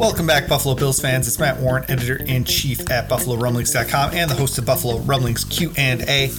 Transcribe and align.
Welcome 0.00 0.26
back, 0.26 0.48
Buffalo 0.48 0.74
Bills 0.74 0.98
fans. 0.98 1.28
It's 1.28 1.38
Matt 1.38 1.60
Warren, 1.60 1.84
editor 1.90 2.16
in 2.16 2.44
chief 2.44 2.90
at 2.90 3.06
BuffaloRumblings.com 3.10 4.14
and 4.14 4.30
the 4.30 4.34
host 4.34 4.56
of 4.56 4.64
Buffalo 4.64 4.96
Rumblings 5.00 5.44
Q 5.44 5.74
and 5.76 6.00
A 6.08 6.30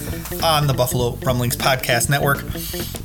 on 0.42 0.66
the 0.66 0.74
Buffalo 0.76 1.14
Rumblings 1.22 1.54
Podcast 1.54 2.10
Network. 2.10 2.38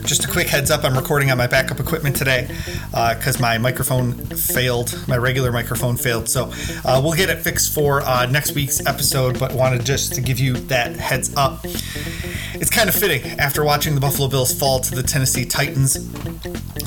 Just 0.04 0.26
a 0.26 0.28
quick 0.28 0.48
heads 0.48 0.72
up: 0.72 0.84
I'm 0.84 0.96
recording 0.96 1.30
on 1.30 1.38
my 1.38 1.46
backup 1.46 1.80
equipment 1.80 2.16
today 2.16 2.48
because 2.90 3.38
uh, 3.38 3.42
my 3.42 3.60
microphone 3.60 4.14
failed. 4.14 5.00
My 5.08 5.18
regular 5.18 5.52
microphone 5.52 5.96
failed, 5.96 6.28
so 6.28 6.52
uh, 6.84 7.00
we'll 7.04 7.14
get 7.14 7.30
it 7.30 7.38
fixed 7.38 7.76
for 7.76 8.02
uh, 8.02 8.26
next 8.26 8.56
week's 8.56 8.84
episode. 8.84 9.38
But 9.38 9.54
wanted 9.54 9.86
just 9.86 10.16
to 10.16 10.22
give 10.22 10.40
you 10.40 10.54
that 10.54 10.96
heads 10.96 11.36
up. 11.36 11.60
It's 11.66 12.72
kind 12.72 12.90
of 12.90 12.96
fitting 12.96 13.40
after 13.40 13.64
watching 13.64 13.94
the 13.94 14.02
Buffalo 14.02 14.28
Bills 14.28 14.58
fall 14.58 14.80
to 14.80 14.96
the 14.96 15.04
Tennessee 15.04 15.46
Titans 15.46 15.94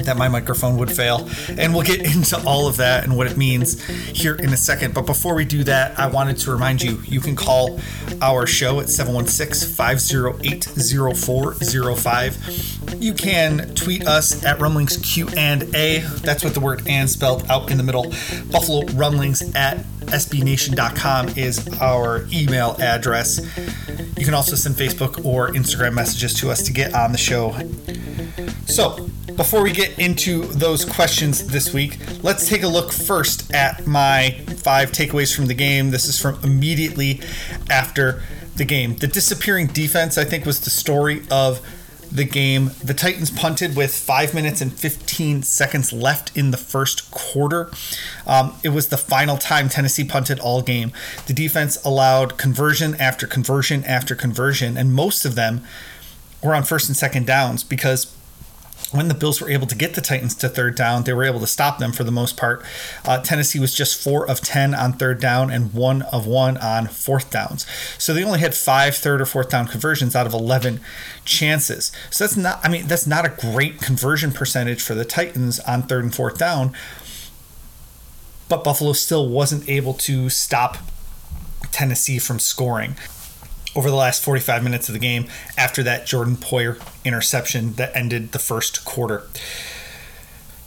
that 0.05 0.17
my 0.17 0.29
microphone 0.29 0.77
would 0.79 0.91
fail, 0.91 1.29
and 1.57 1.73
we'll 1.73 1.85
get 1.85 2.01
into 2.15 2.37
all 2.45 2.67
of 2.67 2.77
that 2.79 3.05
and 3.05 3.17
what 3.17 3.29
it 3.29 3.37
means 3.37 3.60
here 3.63 4.35
in 4.35 4.53
a 4.53 4.57
second. 4.57 4.95
But 4.95 5.07
before 5.07 5.35
we 5.35 5.45
do 5.45 5.65
that, 5.65 5.99
I 5.99 6.07
wanted 6.07 6.39
to 6.39 6.51
remind 6.51 6.83
you 6.83 7.03
you 7.05 7.21
can 7.21 7.37
call 7.37 7.81
our 8.23 8.47
show 8.47 8.81
at 8.81 8.89
716 8.89 9.69
508 9.75 10.65
0405. 11.17 13.03
You 13.03 13.13
can 13.15 13.75
tweet 13.75 14.07
us 14.07 14.45
at 14.45 14.61
Rumblings 14.61 14.97
Q 14.99 15.29
and 15.37 15.75
A. 15.75 16.01
That's 16.23 16.45
what 16.45 16.55
the 16.55 16.61
word 16.61 16.83
and 16.87 17.09
spelled 17.09 17.45
out 17.51 17.71
in 17.71 17.79
the 17.79 17.85
middle. 17.85 18.11
Buffalo 18.51 18.85
Rumblings 18.95 19.43
at 19.55 19.79
sbnation.com 20.11 21.31
is 21.31 21.69
our 21.81 22.27
email 22.33 22.77
address. 22.81 23.41
You 24.17 24.25
can 24.25 24.35
also 24.35 24.57
send 24.57 24.77
Facebook 24.77 25.25
or 25.25 25.49
Instagram 25.51 25.95
messages 25.95 26.35
to 26.41 26.51
us 26.51 26.63
to 26.63 26.73
get 26.73 26.95
on 26.95 27.13
the 27.13 27.19
show. 27.19 27.55
So, 28.67 29.09
before 29.41 29.63
we 29.63 29.73
get 29.73 29.99
into 29.99 30.43
those 30.49 30.85
questions 30.85 31.47
this 31.47 31.73
week, 31.73 31.97
let's 32.23 32.47
take 32.47 32.63
a 32.63 32.69
look 32.69 32.93
first 32.93 33.51
at 33.55 33.87
my 33.87 34.33
five 34.59 34.93
takeaways 34.93 35.35
from 35.35 35.47
the 35.47 35.55
game. 35.55 35.93
This 35.93 36.05
is 36.05 36.21
from 36.21 36.39
immediately 36.45 37.23
after 37.71 38.23
the 38.57 38.67
game. 38.67 38.97
The 38.97 39.07
disappearing 39.07 39.69
defense, 39.69 40.19
I 40.19 40.25
think, 40.25 40.45
was 40.45 40.61
the 40.61 40.69
story 40.69 41.23
of 41.31 41.67
the 42.13 42.25
game. 42.25 42.73
The 42.85 42.93
Titans 42.93 43.31
punted 43.31 43.77
with 43.77 43.95
five 43.95 44.35
minutes 44.35 44.61
and 44.61 44.71
15 44.71 45.43
seconds 45.43 45.91
left 45.91 46.37
in 46.37 46.51
the 46.51 46.59
first 46.59 47.11
quarter. 47.11 47.71
Um, 48.27 48.57
it 48.63 48.69
was 48.69 48.89
the 48.89 48.99
final 48.99 49.39
time 49.39 49.71
Tennessee 49.71 50.05
punted 50.05 50.39
all 50.39 50.61
game. 50.61 50.93
The 51.29 51.33
defense 51.33 51.83
allowed 51.83 52.37
conversion 52.37 52.95
after 52.97 53.27
conversion 53.27 53.85
after 53.85 54.15
conversion, 54.15 54.77
and 54.77 54.93
most 54.93 55.25
of 55.25 55.35
them 55.35 55.65
were 56.43 56.55
on 56.55 56.63
first 56.63 56.89
and 56.89 56.97
second 56.97 57.27
downs 57.27 57.65
because 57.65 58.15
when 58.93 59.09
the 59.09 59.15
Bills 59.15 59.41
were 59.41 59.49
able 59.49 59.67
to 59.69 59.77
get 59.77 59.95
the 59.95 60.01
Titans 60.01 60.35
to 60.37 60.49
third 60.49 60.75
down, 60.75 61.05
they 61.05 61.13
were 61.13 61.25
able 61.25 61.41
to 61.41 61.47
stop 61.47 61.79
them 61.79 61.93
for 61.93 62.03
the 62.03 62.11
most 62.11 62.37
part. 62.37 62.65
Uh, 63.05 63.21
Tennessee 63.21 63.61
was 63.61 63.75
just 63.75 64.03
four 64.03 64.29
of 64.29 64.41
10 64.41 64.75
on 64.75 64.95
third 64.95 65.21
down 65.21 65.51
and 65.51 65.73
one 65.73 66.03
of 66.03 66.27
one 66.27 66.57
on 66.57 66.89
fourth 66.89 67.31
downs. 67.31 67.67
So 67.99 68.13
they 68.13 68.25
only 68.25 68.41
had 68.41 68.55
five 68.55 68.97
third 68.97 69.21
or 69.21 69.27
fourth 69.27 69.51
down 69.51 69.69
conversions 69.69 70.17
out 70.17 70.27
of 70.27 70.35
11 70.35 70.81
chances. 71.25 71.93
So 72.11 72.25
that's 72.25 72.37
not, 72.37 72.61
I 72.65 72.69
mean, 72.69 72.87
that's 72.89 73.07
not 73.07 73.25
a 73.25 73.29
great 73.29 73.81
conversion 73.81 74.33
percentage 74.33 74.83
for 74.83 74.95
the 74.95 75.05
Titans 75.05 75.61
on 75.61 75.85
third 75.85 76.05
and 76.05 76.15
fourth 76.15 76.39
down. 76.39 76.73
But 78.49 78.65
Buffalo 78.65 78.93
still 78.93 79.29
wasn't 79.29 79.69
able 79.69 79.95
to 79.95 80.29
stop 80.29 80.79
Tennessee 81.71 82.19
from 82.19 82.41
scoring 82.41 82.97
over 83.77 83.89
the 83.89 83.97
last 83.97 84.25
45 84.25 84.65
minutes 84.65 84.89
of 84.89 84.95
the 84.95 84.99
game 84.99 85.27
after 85.57 85.85
that 85.85 86.07
Jordan 86.07 86.37
Poyer 86.37 86.81
interception 87.05 87.75
that 87.75 87.95
ended 87.95 88.33
the 88.33 88.39
first 88.39 88.85
quarter. 88.85 89.27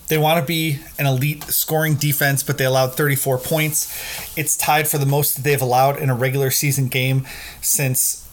They 0.07 0.17
want 0.17 0.39
to 0.39 0.45
be 0.45 0.79
an 0.99 1.05
elite 1.05 1.43
scoring 1.45 1.95
defense, 1.95 2.43
but 2.43 2.57
they 2.57 2.65
allowed 2.65 2.95
34 2.95 3.37
points. 3.39 4.37
It's 4.37 4.57
tied 4.57 4.87
for 4.87 4.97
the 4.97 5.05
most 5.05 5.35
that 5.35 5.43
they've 5.43 5.61
allowed 5.61 5.97
in 5.97 6.09
a 6.09 6.15
regular 6.15 6.51
season 6.51 6.87
game 6.87 7.25
since 7.61 8.27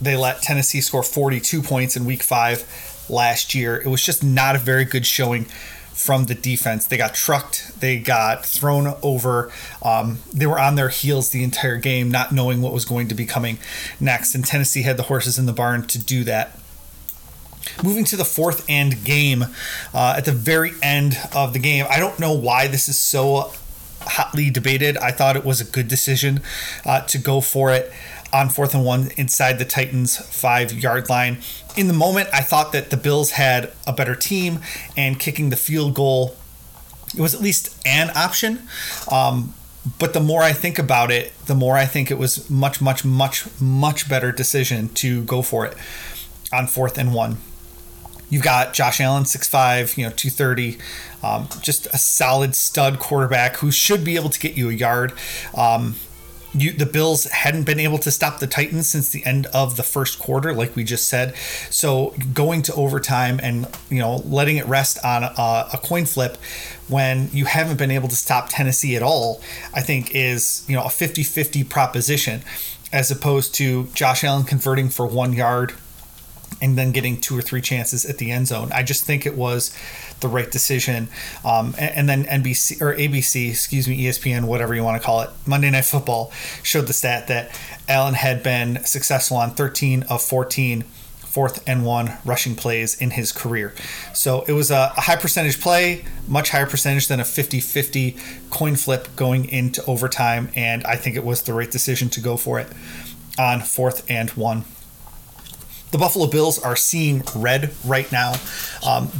they 0.00 0.16
let 0.16 0.42
Tennessee 0.42 0.80
score 0.80 1.02
42 1.02 1.62
points 1.62 1.96
in 1.96 2.04
week 2.04 2.22
five 2.22 2.64
last 3.08 3.54
year. 3.54 3.76
It 3.76 3.88
was 3.88 4.04
just 4.04 4.24
not 4.24 4.56
a 4.56 4.58
very 4.58 4.84
good 4.84 5.06
showing 5.06 5.44
from 5.92 6.24
the 6.24 6.34
defense. 6.34 6.86
They 6.86 6.96
got 6.96 7.14
trucked, 7.14 7.78
they 7.80 7.98
got 7.98 8.46
thrown 8.46 8.94
over. 9.02 9.52
Um, 9.82 10.20
they 10.32 10.46
were 10.46 10.58
on 10.58 10.76
their 10.76 10.88
heels 10.88 11.30
the 11.30 11.44
entire 11.44 11.76
game, 11.76 12.10
not 12.10 12.32
knowing 12.32 12.62
what 12.62 12.72
was 12.72 12.86
going 12.86 13.08
to 13.08 13.14
be 13.14 13.26
coming 13.26 13.58
next. 14.00 14.34
And 14.34 14.44
Tennessee 14.44 14.82
had 14.82 14.96
the 14.96 15.04
horses 15.04 15.38
in 15.38 15.44
the 15.44 15.52
barn 15.52 15.86
to 15.88 15.98
do 15.98 16.24
that. 16.24 16.58
Moving 17.82 18.04
to 18.06 18.16
the 18.16 18.24
fourth 18.24 18.64
end 18.68 19.04
game, 19.04 19.44
uh, 19.94 20.14
at 20.16 20.24
the 20.24 20.32
very 20.32 20.72
end 20.82 21.18
of 21.34 21.52
the 21.52 21.58
game, 21.58 21.86
I 21.90 21.98
don't 21.98 22.18
know 22.18 22.32
why 22.32 22.66
this 22.66 22.88
is 22.88 22.98
so 22.98 23.52
hotly 24.00 24.50
debated. 24.50 24.96
I 24.96 25.10
thought 25.10 25.36
it 25.36 25.44
was 25.44 25.60
a 25.60 25.64
good 25.64 25.88
decision 25.88 26.40
uh, 26.84 27.02
to 27.02 27.18
go 27.18 27.40
for 27.40 27.70
it 27.70 27.92
on 28.32 28.48
fourth 28.48 28.74
and 28.74 28.84
one 28.84 29.10
inside 29.16 29.58
the 29.58 29.64
Titans' 29.64 30.16
five 30.16 30.72
yard 30.72 31.08
line. 31.08 31.38
In 31.76 31.88
the 31.88 31.94
moment, 31.94 32.28
I 32.32 32.40
thought 32.42 32.72
that 32.72 32.90
the 32.90 32.96
Bills 32.96 33.32
had 33.32 33.72
a 33.86 33.92
better 33.92 34.14
team 34.14 34.60
and 34.96 35.18
kicking 35.18 35.50
the 35.50 35.56
field 35.56 35.94
goal 35.94 36.36
it 37.14 37.20
was 37.20 37.34
at 37.34 37.40
least 37.40 37.76
an 37.86 38.10
option. 38.14 38.68
Um, 39.10 39.54
but 39.98 40.12
the 40.12 40.20
more 40.20 40.42
I 40.42 40.52
think 40.52 40.78
about 40.78 41.10
it, 41.10 41.32
the 41.46 41.54
more 41.54 41.76
I 41.76 41.86
think 41.86 42.10
it 42.10 42.18
was 42.18 42.48
much, 42.50 42.80
much, 42.80 43.04
much, 43.04 43.46
much 43.60 44.08
better 44.08 44.30
decision 44.30 44.88
to 44.90 45.22
go 45.24 45.42
for 45.42 45.64
it 45.66 45.74
on 46.52 46.66
fourth 46.66 46.98
and 46.98 47.14
one. 47.14 47.38
You've 48.30 48.42
got 48.42 48.72
Josh 48.72 49.00
Allen, 49.00 49.24
6'5, 49.24 49.98
you 49.98 50.04
know, 50.04 50.12
230, 50.12 50.78
um, 51.22 51.48
just 51.60 51.86
a 51.86 51.98
solid 51.98 52.54
stud 52.54 52.98
quarterback 52.98 53.56
who 53.56 53.70
should 53.70 54.04
be 54.04 54.16
able 54.16 54.30
to 54.30 54.40
get 54.40 54.54
you 54.54 54.70
a 54.70 54.72
yard. 54.72 55.12
Um, 55.54 55.96
you, 56.52 56.72
the 56.72 56.86
Bills 56.86 57.24
hadn't 57.24 57.64
been 57.64 57.78
able 57.78 57.98
to 57.98 58.10
stop 58.10 58.40
the 58.40 58.46
Titans 58.46 58.88
since 58.88 59.10
the 59.10 59.24
end 59.24 59.46
of 59.46 59.76
the 59.76 59.82
first 59.82 60.18
quarter, 60.18 60.52
like 60.52 60.74
we 60.74 60.84
just 60.84 61.08
said. 61.08 61.34
So 61.70 62.14
going 62.32 62.62
to 62.62 62.74
overtime 62.74 63.38
and 63.42 63.68
you 63.88 63.98
know 63.98 64.16
letting 64.24 64.56
it 64.56 64.66
rest 64.66 64.98
on 65.04 65.22
a, 65.22 65.68
a 65.72 65.78
coin 65.82 66.06
flip 66.06 66.36
when 66.88 67.30
you 67.32 67.44
haven't 67.44 67.78
been 67.78 67.90
able 67.90 68.08
to 68.08 68.16
stop 68.16 68.48
Tennessee 68.48 68.96
at 68.96 69.02
all, 69.02 69.40
I 69.72 69.80
think 69.80 70.14
is 70.14 70.64
you 70.68 70.74
know 70.74 70.82
a 70.82 70.88
50-50 70.88 71.68
proposition, 71.68 72.42
as 72.92 73.10
opposed 73.10 73.54
to 73.56 73.84
Josh 73.94 74.24
Allen 74.24 74.44
converting 74.44 74.88
for 74.88 75.06
one 75.06 75.32
yard 75.32 75.74
and 76.60 76.76
then 76.76 76.92
getting 76.92 77.20
two 77.20 77.36
or 77.36 77.42
three 77.42 77.60
chances 77.60 78.04
at 78.04 78.18
the 78.18 78.30
end 78.30 78.48
zone. 78.48 78.70
I 78.72 78.82
just 78.82 79.04
think 79.04 79.26
it 79.26 79.36
was 79.36 79.76
the 80.20 80.28
right 80.28 80.50
decision. 80.50 81.08
Um, 81.44 81.74
and, 81.78 81.94
and, 81.96 82.08
then 82.08 82.24
NBC 82.24 82.80
or 82.80 82.94
ABC, 82.94 83.50
excuse 83.50 83.88
me, 83.88 84.04
ESPN, 84.04 84.44
whatever 84.44 84.74
you 84.74 84.82
want 84.82 85.00
to 85.00 85.04
call 85.04 85.22
it, 85.22 85.30
Monday 85.46 85.70
Night 85.70 85.84
Football 85.84 86.32
showed 86.62 86.86
the 86.86 86.92
stat 86.92 87.28
that 87.28 87.58
Allen 87.88 88.14
had 88.14 88.42
been 88.42 88.84
successful 88.84 89.36
on 89.36 89.50
13 89.50 90.04
of 90.04 90.22
14 90.22 90.84
fourth 91.30 91.62
and 91.68 91.84
one 91.84 92.12
rushing 92.24 92.56
plays 92.56 93.00
in 93.00 93.10
his 93.10 93.30
career. 93.30 93.72
So 94.12 94.42
it 94.48 94.52
was 94.52 94.72
a, 94.72 94.88
high 94.88 95.14
percentage 95.14 95.60
play, 95.60 96.04
much 96.26 96.50
higher 96.50 96.66
percentage 96.66 97.06
than 97.06 97.20
a 97.20 97.24
50 97.24 97.60
50 97.60 98.16
coin 98.50 98.74
flip 98.74 99.08
going 99.14 99.48
into 99.48 99.84
overtime. 99.84 100.50
And 100.56 100.84
I 100.84 100.96
think 100.96 101.14
it 101.14 101.24
was 101.24 101.42
the 101.42 101.52
right 101.52 101.70
decision 101.70 102.08
to 102.10 102.20
go 102.20 102.36
for 102.36 102.58
it 102.58 102.66
on 103.38 103.60
fourth 103.60 104.04
and 104.10 104.30
one. 104.30 104.64
The 105.90 105.98
Buffalo 105.98 106.26
Bills 106.26 106.58
are 106.58 106.76
seeing 106.76 107.22
red 107.34 107.72
right 107.84 108.10
now. 108.12 108.34
Um, 108.86 109.10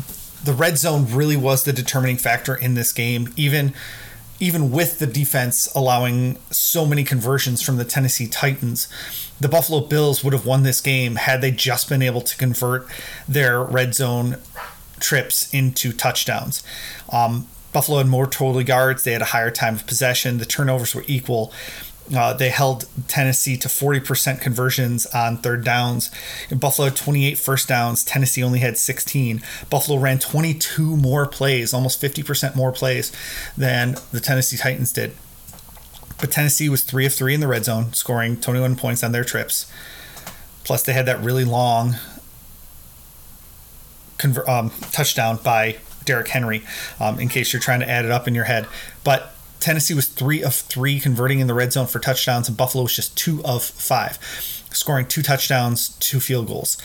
the 0.42 0.52
red 0.52 0.78
zone 0.78 1.06
really 1.10 1.36
was 1.36 1.64
the 1.64 1.72
determining 1.72 2.16
factor 2.16 2.54
in 2.54 2.74
this 2.74 2.92
game, 2.92 3.32
even 3.36 3.74
even 4.42 4.70
with 4.70 4.98
the 4.98 5.06
defense 5.06 5.68
allowing 5.74 6.38
so 6.50 6.86
many 6.86 7.04
conversions 7.04 7.60
from 7.60 7.76
the 7.76 7.84
Tennessee 7.84 8.26
Titans. 8.26 8.88
The 9.38 9.48
Buffalo 9.48 9.80
Bills 9.80 10.24
would 10.24 10.32
have 10.32 10.46
won 10.46 10.62
this 10.62 10.80
game 10.80 11.16
had 11.16 11.42
they 11.42 11.50
just 11.50 11.90
been 11.90 12.00
able 12.00 12.22
to 12.22 12.36
convert 12.38 12.86
their 13.28 13.62
red 13.62 13.94
zone 13.94 14.38
trips 14.98 15.52
into 15.52 15.92
touchdowns. 15.92 16.62
Um, 17.12 17.48
Buffalo 17.72 17.98
had 17.98 18.08
more 18.08 18.26
total 18.26 18.62
yards. 18.62 19.04
They 19.04 19.12
had 19.12 19.22
a 19.22 19.26
higher 19.26 19.50
time 19.50 19.74
of 19.74 19.86
possession. 19.86 20.38
The 20.38 20.46
turnovers 20.46 20.94
were 20.94 21.04
equal. 21.06 21.52
Uh, 22.14 22.32
they 22.32 22.48
held 22.48 22.86
Tennessee 23.06 23.56
to 23.56 23.68
40% 23.68 24.40
conversions 24.40 25.06
on 25.06 25.36
third 25.36 25.64
downs. 25.64 26.10
In 26.50 26.58
Buffalo 26.58 26.88
had 26.88 26.96
28 26.96 27.38
first 27.38 27.68
downs. 27.68 28.02
Tennessee 28.02 28.42
only 28.42 28.58
had 28.58 28.76
16. 28.76 29.42
Buffalo 29.68 29.98
ran 29.98 30.18
22 30.18 30.96
more 30.96 31.26
plays, 31.26 31.72
almost 31.72 32.02
50% 32.02 32.56
more 32.56 32.72
plays 32.72 33.12
than 33.56 33.96
the 34.10 34.20
Tennessee 34.20 34.56
Titans 34.56 34.92
did. 34.92 35.12
But 36.20 36.32
Tennessee 36.32 36.68
was 36.68 36.82
3 36.82 37.06
of 37.06 37.14
3 37.14 37.34
in 37.34 37.40
the 37.40 37.48
red 37.48 37.64
zone, 37.64 37.92
scoring 37.92 38.40
21 38.40 38.76
points 38.76 39.04
on 39.04 39.12
their 39.12 39.24
trips. 39.24 39.70
Plus, 40.64 40.82
they 40.82 40.92
had 40.92 41.06
that 41.06 41.20
really 41.20 41.44
long 41.44 41.94
conver- 44.18 44.46
um, 44.48 44.70
touchdown 44.90 45.38
by 45.42 45.78
Derrick 46.04 46.28
Henry, 46.28 46.62
um, 46.98 47.18
in 47.20 47.28
case 47.28 47.52
you're 47.52 47.62
trying 47.62 47.80
to 47.80 47.88
add 47.88 48.04
it 48.04 48.10
up 48.10 48.26
in 48.28 48.34
your 48.34 48.44
head. 48.44 48.66
But 49.04 49.34
Tennessee 49.60 49.94
was 49.94 50.08
three 50.08 50.42
of 50.42 50.54
three 50.54 50.98
converting 50.98 51.40
in 51.40 51.46
the 51.46 51.54
red 51.54 51.72
zone 51.72 51.86
for 51.86 51.98
touchdowns, 51.98 52.48
and 52.48 52.56
Buffalo 52.56 52.84
was 52.84 52.96
just 52.96 53.16
two 53.16 53.44
of 53.44 53.62
five, 53.62 54.18
scoring 54.70 55.06
two 55.06 55.22
touchdowns, 55.22 55.90
two 56.00 56.20
field 56.20 56.46
goals. 56.46 56.78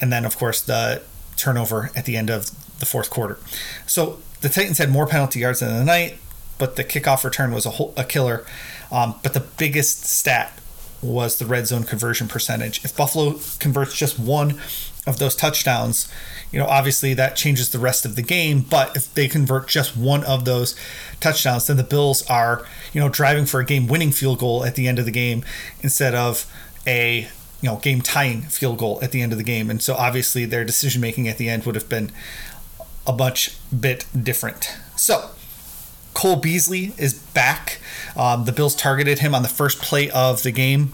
And 0.00 0.12
then, 0.12 0.24
of 0.24 0.36
course, 0.36 0.60
the 0.60 1.02
turnover 1.36 1.90
at 1.96 2.04
the 2.04 2.16
end 2.16 2.30
of 2.30 2.50
the 2.78 2.86
fourth 2.86 3.10
quarter. 3.10 3.38
So 3.86 4.20
the 4.40 4.48
Titans 4.48 4.78
had 4.78 4.90
more 4.90 5.06
penalty 5.06 5.40
yards 5.40 5.60
than 5.60 5.74
the 5.74 5.84
night, 5.84 6.18
but 6.58 6.76
the 6.76 6.84
kickoff 6.84 7.24
return 7.24 7.52
was 7.52 7.66
a, 7.66 7.70
whole, 7.70 7.94
a 7.96 8.04
killer. 8.04 8.44
Um, 8.92 9.16
but 9.22 9.34
the 9.34 9.40
biggest 9.40 10.04
stat 10.04 10.52
was 11.02 11.38
the 11.38 11.46
red 11.46 11.66
zone 11.66 11.84
conversion 11.84 12.28
percentage. 12.28 12.84
If 12.84 12.96
Buffalo 12.96 13.38
converts 13.58 13.94
just 13.94 14.18
one 14.18 14.60
of 15.06 15.18
those 15.18 15.34
touchdowns, 15.34 16.10
you 16.52 16.58
know, 16.58 16.66
obviously 16.66 17.14
that 17.14 17.36
changes 17.36 17.70
the 17.70 17.78
rest 17.78 18.04
of 18.04 18.16
the 18.16 18.22
game. 18.22 18.60
But 18.60 18.96
if 18.96 19.12
they 19.14 19.28
convert 19.28 19.68
just 19.68 19.96
one 19.96 20.24
of 20.24 20.44
those 20.44 20.74
touchdowns, 21.20 21.66
then 21.66 21.76
the 21.76 21.84
Bills 21.84 22.28
are, 22.28 22.66
you 22.92 23.00
know, 23.00 23.08
driving 23.08 23.46
for 23.46 23.60
a 23.60 23.64
game 23.64 23.86
winning 23.86 24.12
field 24.12 24.38
goal 24.38 24.64
at 24.64 24.74
the 24.74 24.88
end 24.88 24.98
of 24.98 25.04
the 25.04 25.10
game 25.10 25.44
instead 25.82 26.14
of 26.14 26.50
a 26.86 27.28
you 27.60 27.68
know 27.68 27.76
game 27.76 28.00
tying 28.00 28.42
field 28.42 28.78
goal 28.78 28.98
at 29.02 29.10
the 29.12 29.20
end 29.20 29.32
of 29.32 29.38
the 29.38 29.44
game 29.44 29.68
and 29.68 29.82
so 29.82 29.94
obviously 29.94 30.44
their 30.44 30.64
decision 30.64 31.00
making 31.00 31.26
at 31.26 31.38
the 31.38 31.48
end 31.48 31.64
would 31.64 31.74
have 31.74 31.88
been 31.88 32.10
a 33.06 33.12
much 33.12 33.56
bit 33.78 34.06
different 34.22 34.76
so 34.96 35.30
cole 36.18 36.34
beasley 36.34 36.92
is 36.98 37.14
back 37.14 37.78
um, 38.16 38.44
the 38.44 38.50
bills 38.50 38.74
targeted 38.74 39.20
him 39.20 39.36
on 39.36 39.42
the 39.42 39.48
first 39.48 39.80
play 39.80 40.10
of 40.10 40.42
the 40.42 40.50
game 40.50 40.92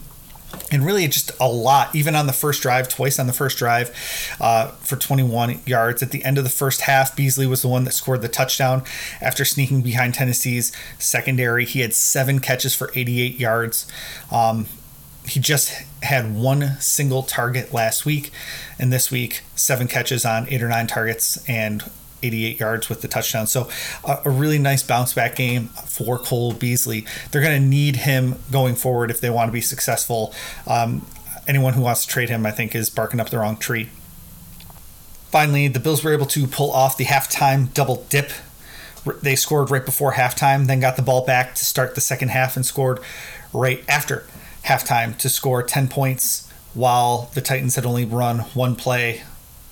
and 0.71 0.85
really 0.85 1.09
just 1.09 1.33
a 1.41 1.49
lot, 1.49 1.95
even 1.95 2.15
on 2.15 2.27
the 2.27 2.33
first 2.33 2.63
drive, 2.63 2.89
twice 2.89 3.19
on 3.19 3.27
the 3.27 3.33
first 3.33 3.59
drive 3.59 3.91
uh, 4.41 4.69
for 4.69 4.97
21 4.97 5.61
yards. 5.67 6.03
At 6.03 6.11
the 6.11 6.25
end 6.25 6.39
of 6.39 6.45
the 6.45 6.51
first 6.51 6.83
half, 6.83 7.17
Beasley 7.17 7.47
was 7.47 7.63
the 7.63 7.69
one 7.69 7.85
that 7.85 7.93
scored 7.93 8.23
the 8.23 8.29
touchdown 8.29 8.85
after 9.21 9.45
sneaking 9.45 9.83
behind 9.83 10.15
Tennessee's 10.15 10.71
secondary. 10.99 11.65
He 11.65 11.81
had 11.81 11.95
seven 11.95 12.39
catches 12.39 12.75
for 12.75 12.93
88 12.95 13.41
yards. 13.41 13.91
Um, 14.31 14.67
he 15.27 15.41
just 15.41 15.71
had 16.03 16.35
one 16.37 16.77
single 16.81 17.23
target 17.23 17.73
last 17.73 18.05
week, 18.05 18.31
and 18.79 18.93
this 18.93 19.11
week, 19.11 19.43
seven 19.57 19.89
catches 19.89 20.25
on 20.25 20.47
eight 20.51 20.63
or 20.63 20.69
nine 20.69 20.87
targets 20.87 21.43
and 21.49 21.83
88 22.25 22.61
yards 22.61 22.89
with 22.89 23.03
the 23.03 23.09
touchdown. 23.09 23.47
So 23.47 23.69
uh, 24.05 24.21
a 24.25 24.31
really 24.31 24.59
nice 24.59 24.83
bounce 24.83 25.13
back 25.13 25.37
game 25.37 25.69
for 25.87 26.19
Cole 26.19 26.53
Beasley. 26.53 27.07
They're 27.31 27.43
going 27.43 27.61
to 27.61 27.69
need 27.69 27.97
him 27.97 28.37
going 28.51 28.75
forward 28.75 29.11
if 29.11 29.21
they 29.21 29.31
want 29.31 29.49
to 29.49 29.53
be 29.53 29.61
successful. 29.61 30.35
Um, 30.67 31.07
anyone 31.47 31.75
who 31.75 31.83
wants 31.83 32.05
to 32.05 32.09
trade 32.09 32.31
him, 32.31 32.47
I 32.47 32.51
think, 32.51 32.75
is 32.75 32.91
barking 32.91 33.21
up 33.21 33.31
the 33.31 33.39
wrong 33.39 33.57
tree. 33.57 33.91
Finally, 35.31 35.69
the 35.69 35.81
Bills 35.81 36.05
were 36.05 36.13
able 36.13 36.27
to 36.27 36.47
pull 36.47 36.71
off 36.71 36.97
the 36.97 37.05
halftime 37.05 37.73
double 37.75 38.07
dip. 38.09 38.31
They 39.21 39.37
scored 39.37 39.71
right 39.71 39.85
before 39.85 40.13
halftime, 40.13 40.67
then 40.67 40.81
got 40.81 40.97
the 40.97 41.03
ball 41.03 41.27
back 41.27 41.55
to 41.57 41.65
start 41.65 41.95
the 41.95 42.01
second 42.01 42.29
half 42.29 42.57
and 42.57 42.65
scored 42.65 43.01
right 43.53 43.85
after 43.89 44.27
halftime 44.65 45.17
to 45.19 45.29
score 45.29 45.63
10 45.63 45.89
points 45.89 46.51
while 46.73 47.31
the 47.35 47.41
Titans 47.41 47.77
had 47.77 47.85
only 47.85 48.05
run 48.05 48.41
one 48.55 48.75
play 48.77 49.23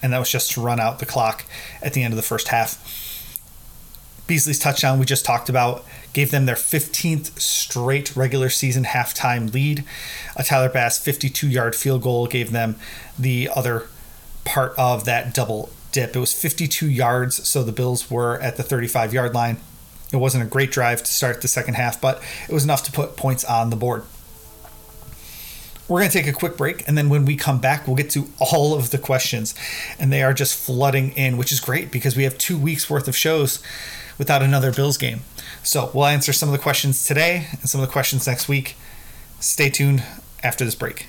and 0.02 0.12
that 0.12 0.19
was 0.19 0.31
just 0.31 0.52
to 0.52 0.60
run 0.60 0.81
out 0.81 0.99
the 0.99 1.06
clock 1.06 1.44
at 1.81 1.93
the 1.93 2.02
end 2.02 2.12
of 2.12 2.16
the 2.16 2.22
first 2.22 2.49
half. 2.49 2.78
Beasley's 4.26 4.58
touchdown 4.58 4.99
we 4.99 5.04
just 5.04 5.25
talked 5.25 5.49
about 5.49 5.84
gave 6.12 6.31
them 6.31 6.46
their 6.46 6.54
15th 6.54 7.38
straight 7.38 8.14
regular 8.16 8.49
season 8.49 8.84
halftime 8.84 9.52
lead. 9.52 9.84
A 10.37 10.44
Tyler 10.44 10.69
Bass 10.69 10.99
52 10.99 11.49
yard 11.49 11.75
field 11.75 12.02
goal 12.02 12.26
gave 12.26 12.52
them 12.52 12.76
the 13.19 13.49
other 13.54 13.88
part 14.44 14.75
of 14.78 15.04
that 15.04 15.34
double 15.34 15.70
dip. 15.90 16.16
It 16.16 16.19
was 16.19 16.32
52 16.32 16.88
yards, 16.88 17.46
so 17.49 17.62
the 17.62 17.72
Bills 17.72 18.10
were 18.10 18.40
at 18.40 18.56
the 18.56 18.62
35 18.62 19.12
yard 19.12 19.34
line. 19.34 19.58
It 20.12 20.16
wasn't 20.16 20.44
a 20.44 20.46
great 20.46 20.70
drive 20.70 21.02
to 21.02 21.12
start 21.12 21.40
the 21.40 21.49
second 21.49 21.75
half, 21.75 22.00
but 22.00 22.22
it 22.49 22.52
was 22.52 22.64
enough 22.64 22.82
to 22.84 22.93
put 22.93 23.16
points 23.16 23.44
on 23.44 23.70
the 23.70 23.76
board. 23.76 24.04
We're 25.93 26.00
going 26.00 26.11
to 26.11 26.19
take 26.19 26.27
a 26.27 26.33
quick 26.33 26.56
break, 26.56 26.89
and 26.89 26.97
then 26.97 27.11
when 27.11 27.27
we 27.27 27.37
come 27.37 27.59
back, 27.59 27.87
we'll 27.87 27.97
get 27.97 28.09
to 28.12 28.27
all 28.39 28.73
of 28.73 28.89
the 28.89 28.97
questions. 28.97 29.55
And 29.99 30.11
they 30.11 30.23
are 30.23 30.33
just 30.33 30.59
flooding 30.59 31.12
in, 31.12 31.37
which 31.37 31.53
is 31.53 31.61
great 31.61 31.91
because 31.91 32.17
we 32.17 32.23
have 32.23 32.39
two 32.39 32.59
weeks 32.59 32.89
worth 32.89 33.09
of 33.09 33.15
shows 33.15 33.62
without 34.17 34.41
another 34.41 34.73
Bills 34.73 34.97
game. 34.97 35.21
So 35.62 35.91
we'll 35.93 36.06
answer 36.06 36.33
some 36.33 36.49
of 36.49 36.55
the 36.55 36.59
questions 36.59 37.05
today 37.05 37.47
and 37.50 37.69
some 37.69 37.83
of 37.83 37.87
the 37.87 37.93
questions 37.93 38.27
next 38.27 38.49
week. 38.49 38.75
Stay 39.39 39.69
tuned 39.69 40.03
after 40.43 40.65
this 40.65 40.75
break. 40.75 41.09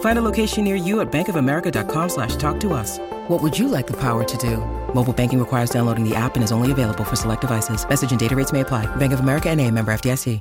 Find 0.00 0.18
a 0.18 0.22
location 0.22 0.64
near 0.64 0.76
you 0.76 1.00
at 1.00 1.10
bankofamerica.com 1.10 2.08
slash 2.08 2.36
talk 2.36 2.60
to 2.60 2.72
us. 2.72 2.98
What 3.28 3.42
would 3.42 3.58
you 3.58 3.66
like 3.66 3.88
the 3.88 3.98
power 3.98 4.22
to 4.22 4.36
do? 4.38 4.58
Mobile 4.94 5.12
banking 5.12 5.40
requires 5.40 5.70
downloading 5.70 6.08
the 6.08 6.14
app 6.14 6.36
and 6.36 6.44
is 6.44 6.52
only 6.52 6.70
available 6.70 7.04
for 7.04 7.16
select 7.16 7.40
devices. 7.40 7.86
Message 7.88 8.12
and 8.12 8.20
data 8.20 8.36
rates 8.36 8.52
may 8.52 8.60
apply. 8.60 8.86
Bank 8.96 9.12
of 9.12 9.20
America 9.20 9.50
and 9.50 9.60
a 9.60 9.70
member 9.70 9.92
FDIC. 9.92 10.40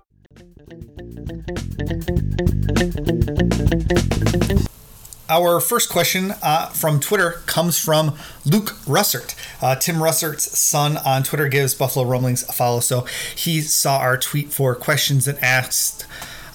Our 5.29 5.59
first 5.59 5.89
question 5.89 6.33
uh, 6.43 6.67
from 6.67 6.99
Twitter 6.99 7.41
comes 7.47 7.79
from 7.79 8.17
Luke 8.45 8.75
Russert. 8.85 9.33
Uh, 9.63 9.75
Tim 9.75 9.95
Russert's 9.95 10.59
son 10.59 10.97
on 10.97 11.23
Twitter 11.23 11.47
gives 11.47 11.73
Buffalo 11.73 12.05
Rumblings 12.05 12.43
a 12.43 12.51
follow, 12.51 12.81
so 12.81 13.07
he 13.35 13.61
saw 13.61 13.97
our 13.97 14.15
tweet 14.17 14.51
for 14.51 14.75
questions 14.75 15.27
and 15.27 15.39
asked, 15.39 16.02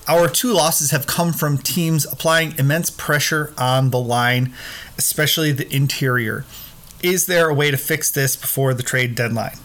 our 0.09 0.29
two 0.29 0.53
losses 0.53 0.91
have 0.91 1.07
come 1.07 1.33
from 1.33 1.59
teams 1.59 2.05
applying 2.07 2.59
immense 2.59 2.91
pressure 2.91 3.53
on 3.59 3.91
the 3.91 3.99
line, 3.99 4.55
especially 4.97 5.53
the 5.53 5.73
interior. 5.75 6.45
Is 7.03 7.27
there 7.27 7.49
a 7.49 7.55
way 7.55 7.71
to 7.71 7.77
fix 7.77 8.11
this 8.11 8.35
before 8.35 8.75
the 8.75 8.83
trade 8.83 9.15
deadline? 9.15 9.59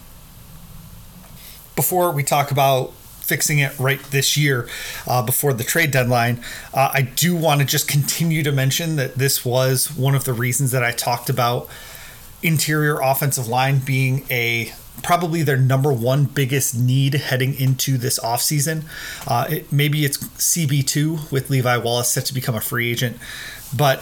before 1.76 2.12
we 2.12 2.22
talk 2.22 2.50
about 2.50 2.92
fixing 2.92 3.58
it 3.58 3.76
right 3.78 4.02
this 4.04 4.36
year 4.36 4.68
uh, 5.06 5.22
before 5.22 5.52
the 5.52 5.64
trade 5.64 5.90
deadline, 5.90 6.42
uh, 6.72 6.90
I 6.92 7.02
do 7.02 7.34
want 7.34 7.60
to 7.60 7.66
just 7.66 7.88
continue 7.88 8.42
to 8.42 8.52
mention 8.52 8.96
that 8.96 9.16
this 9.16 9.44
was 9.44 9.94
one 9.96 10.14
of 10.14 10.24
the 10.24 10.32
reasons 10.32 10.70
that 10.72 10.84
I 10.84 10.92
talked 10.92 11.30
about 11.30 11.68
interior 12.42 13.00
offensive 13.00 13.48
line 13.48 13.78
being 13.78 14.26
a 14.30 14.72
probably 15.02 15.42
their 15.42 15.56
number 15.56 15.92
one 15.92 16.24
biggest 16.24 16.78
need 16.78 17.14
heading 17.14 17.54
into 17.54 17.98
this 17.98 18.18
offseason. 18.20 18.84
Uh, 19.26 19.46
it, 19.48 19.72
maybe 19.72 20.04
it's 20.04 20.18
CB2 20.18 21.30
with 21.30 21.50
Levi 21.50 21.76
Wallace 21.78 22.10
set 22.10 22.24
to 22.26 22.34
become 22.34 22.54
a 22.54 22.60
free 22.60 22.90
agent, 22.90 23.16
but 23.76 23.98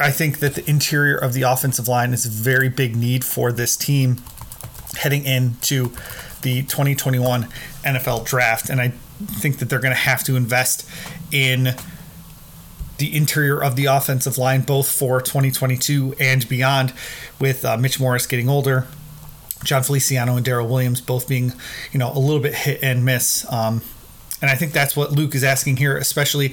I 0.00 0.10
think 0.10 0.38
that 0.38 0.54
the 0.54 0.68
interior 0.68 1.16
of 1.16 1.32
the 1.32 1.42
offensive 1.42 1.88
line 1.88 2.12
is 2.12 2.24
a 2.24 2.28
very 2.28 2.68
big 2.68 2.94
need 2.94 3.24
for 3.24 3.50
this 3.50 3.76
team 3.76 4.18
heading 4.96 5.24
into 5.24 5.92
the 6.42 6.62
2021 6.62 7.44
NFL 7.84 8.24
draft. 8.24 8.70
And 8.70 8.80
I 8.80 8.92
think 9.26 9.58
that 9.58 9.68
they're 9.68 9.80
going 9.80 9.94
to 9.94 10.00
have 10.00 10.22
to 10.24 10.36
invest 10.36 10.88
in 11.32 11.74
the 12.98 13.16
interior 13.16 13.62
of 13.62 13.76
the 13.76 13.86
offensive 13.86 14.38
line, 14.38 14.62
both 14.62 14.90
for 14.90 15.20
2022 15.20 16.14
and 16.20 16.48
beyond, 16.48 16.92
with 17.40 17.64
uh, 17.64 17.76
Mitch 17.76 18.00
Morse 18.00 18.26
getting 18.26 18.48
older, 18.48 18.86
Jon 19.64 19.82
Feliciano 19.82 20.36
and 20.36 20.46
Daryl 20.46 20.68
Williams 20.68 21.00
both 21.00 21.28
being, 21.28 21.52
you 21.92 21.98
know, 21.98 22.12
a 22.12 22.18
little 22.18 22.40
bit 22.40 22.54
hit 22.54 22.82
and 22.82 23.04
miss. 23.04 23.50
Um, 23.52 23.82
and 24.40 24.50
I 24.50 24.54
think 24.54 24.72
that's 24.72 24.96
what 24.96 25.12
Luke 25.12 25.34
is 25.34 25.42
asking 25.42 25.78
here, 25.78 25.96
especially 25.96 26.50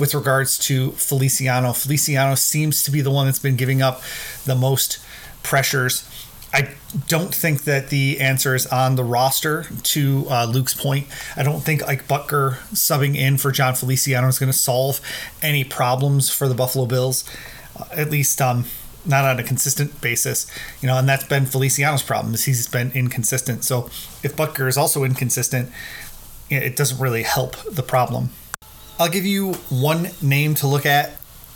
with 0.00 0.14
regards 0.14 0.58
to 0.60 0.90
Feliciano. 0.92 1.72
Feliciano 1.72 2.34
seems 2.34 2.82
to 2.82 2.90
be 2.90 3.00
the 3.00 3.10
one 3.10 3.26
that's 3.26 3.38
been 3.38 3.56
giving 3.56 3.80
up 3.80 4.02
the 4.44 4.56
most 4.56 4.98
pressures. 5.42 6.08
I 6.52 6.70
don't 7.06 7.34
think 7.34 7.64
that 7.64 7.90
the 7.90 8.20
answer 8.20 8.54
is 8.54 8.66
on 8.66 8.96
the 8.96 9.04
roster. 9.04 9.66
To 9.82 10.26
uh, 10.30 10.46
Luke's 10.46 10.74
point, 10.74 11.06
I 11.36 11.42
don't 11.42 11.60
think 11.60 11.86
like 11.86 12.08
Boettger 12.08 12.56
subbing 12.72 13.16
in 13.16 13.36
for 13.36 13.52
Jon 13.52 13.74
Feliciano 13.74 14.26
is 14.28 14.38
going 14.38 14.50
to 14.50 14.58
solve 14.58 15.00
any 15.42 15.62
problems 15.62 16.30
for 16.30 16.48
the 16.48 16.54
Buffalo 16.54 16.86
Bills, 16.86 17.24
uh, 17.78 17.84
at 17.92 18.10
least 18.10 18.40
um, 18.40 18.64
not 19.04 19.24
on 19.24 19.38
a 19.38 19.42
consistent 19.42 20.00
basis. 20.00 20.50
You 20.80 20.88
know, 20.88 20.98
and 20.98 21.08
that's 21.08 21.24
been 21.24 21.46
Feliciano's 21.46 22.02
problem 22.02 22.34
is 22.34 22.44
he's 22.44 22.66
been 22.66 22.90
inconsistent. 22.92 23.64
So 23.64 23.86
if 24.22 24.36
Boettger 24.36 24.68
is 24.68 24.76
also 24.76 25.04
inconsistent, 25.04 25.70
it 26.50 26.76
doesn't 26.76 26.98
really 26.98 27.22
help 27.22 27.56
the 27.64 27.82
problem. 27.82 28.30
I'll 28.98 29.10
give 29.10 29.26
you 29.26 29.52
one 29.68 30.10
name 30.20 30.54
to 30.56 30.66
look 30.66 30.86
at 30.86 31.12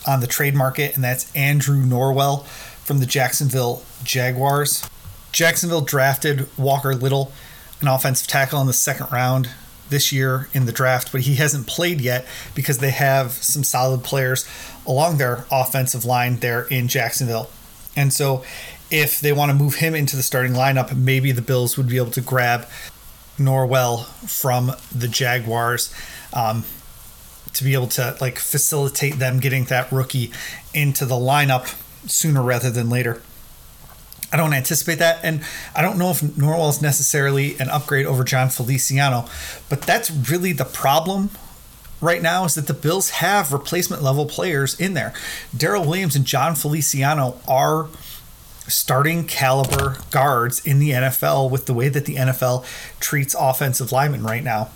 on 0.06 0.20
the 0.20 0.26
trade 0.26 0.54
market, 0.54 0.94
and 0.94 1.02
that's 1.02 1.34
Andrew 1.34 1.84
Norwell 1.84 2.44
from 2.84 2.99
the 2.99 3.06
Jacksonville 3.06 3.82
Jaguars. 4.04 4.88
Jacksonville 5.32 5.80
drafted 5.80 6.46
Walker 6.58 6.94
Little, 6.94 7.32
an 7.80 7.88
offensive 7.88 8.28
tackle 8.28 8.61
in 8.61 8.66
the 8.66 8.72
second 8.72 9.11
round 9.11 9.49
this 9.89 10.12
year 10.12 10.49
in 10.53 10.67
the 10.67 10.73
draft, 10.73 11.12
but 11.12 11.23
he 11.23 11.35
hasn't 11.37 11.67
played 11.67 12.01
yet 12.01 12.27
because 12.55 12.79
they 12.79 12.91
have 12.91 13.33
some 13.33 13.62
solid 13.62 14.03
players 14.03 14.49
along 14.87 15.19
their 15.19 15.45
offensive 15.51 16.05
line 16.05 16.37
there 16.37 16.62
in 16.65 16.89
Jacksonville. 16.89 17.51
And 17.95 18.12
so 18.12 18.45
if 18.91 19.21
they 19.21 19.33
want 19.33 19.51
to 19.51 19.55
move 19.57 19.77
him 19.77 19.95
into 19.95 20.17
the 20.17 20.23
starting 20.23 20.53
lineup, 20.53 20.95
maybe 20.97 21.33
the 21.33 21.43
Bills 21.43 21.77
would 21.77 21.89
be 21.89 21.97
able 21.97 22.11
to 22.12 22.21
grab 22.21 22.67
Norwell 23.39 24.07
from 24.29 24.73
the 24.95 25.09
Jaguars 25.09 25.95
um, 26.33 26.65
to 27.53 27.65
be 27.65 27.75
able 27.75 27.89
to 27.89 28.17
like 28.21 28.39
facilitate 28.39 29.19
them 29.19 29.41
getting 29.41 29.65
that 29.65 29.91
rookie 29.93 30.33
into 30.75 31.05
the 31.05 31.15
lineup 31.15 31.75
sooner 32.09 32.43
rather 32.43 32.71
than 32.71 32.89
later. 32.89 33.23
I 34.33 34.37
don't 34.37 34.55
anticipate 34.55 34.99
that, 34.99 35.21
and 35.23 35.43
I 35.77 35.83
don't 35.83 35.99
know 35.99 36.11
if 36.11 36.21
Norwell 36.21 36.71
is 36.71 36.81
necessarily 36.81 37.59
an 37.59 37.69
upgrade 37.69 38.07
over 38.07 38.25
Jon 38.25 38.49
Feliciano, 38.49 39.27
but 39.69 39.83
that's 39.83 40.11
really 40.11 40.53
the 40.53 40.65
problem 40.65 41.31
right 42.01 42.21
now 42.21 42.45
is 42.45 42.55
that 42.55 42.67
the 42.67 42.75
Bills 42.75 43.11
have 43.11 43.53
replacement 43.53 44.03
level 44.03 44.27
players 44.27 44.79
in 44.79 44.95
there. 44.95 45.12
Daryl 45.57 45.87
Williams 45.87 46.17
and 46.17 46.25
Jon 46.25 46.55
Feliciano 46.55 47.39
are 47.47 47.89
starting 48.67 49.27
caliber 49.27 49.99
guards 50.11 50.65
in 50.67 50.79
the 50.79 50.91
NFL 50.91 51.51
with 51.51 51.67
the 51.67 51.75
way 51.75 51.89
that 51.89 52.05
the 52.05 52.17
NFL 52.17 52.65
treats 53.01 53.35
offensive 53.39 53.93
linemen 53.93 54.23
right 54.23 54.43
now. 54.43 54.71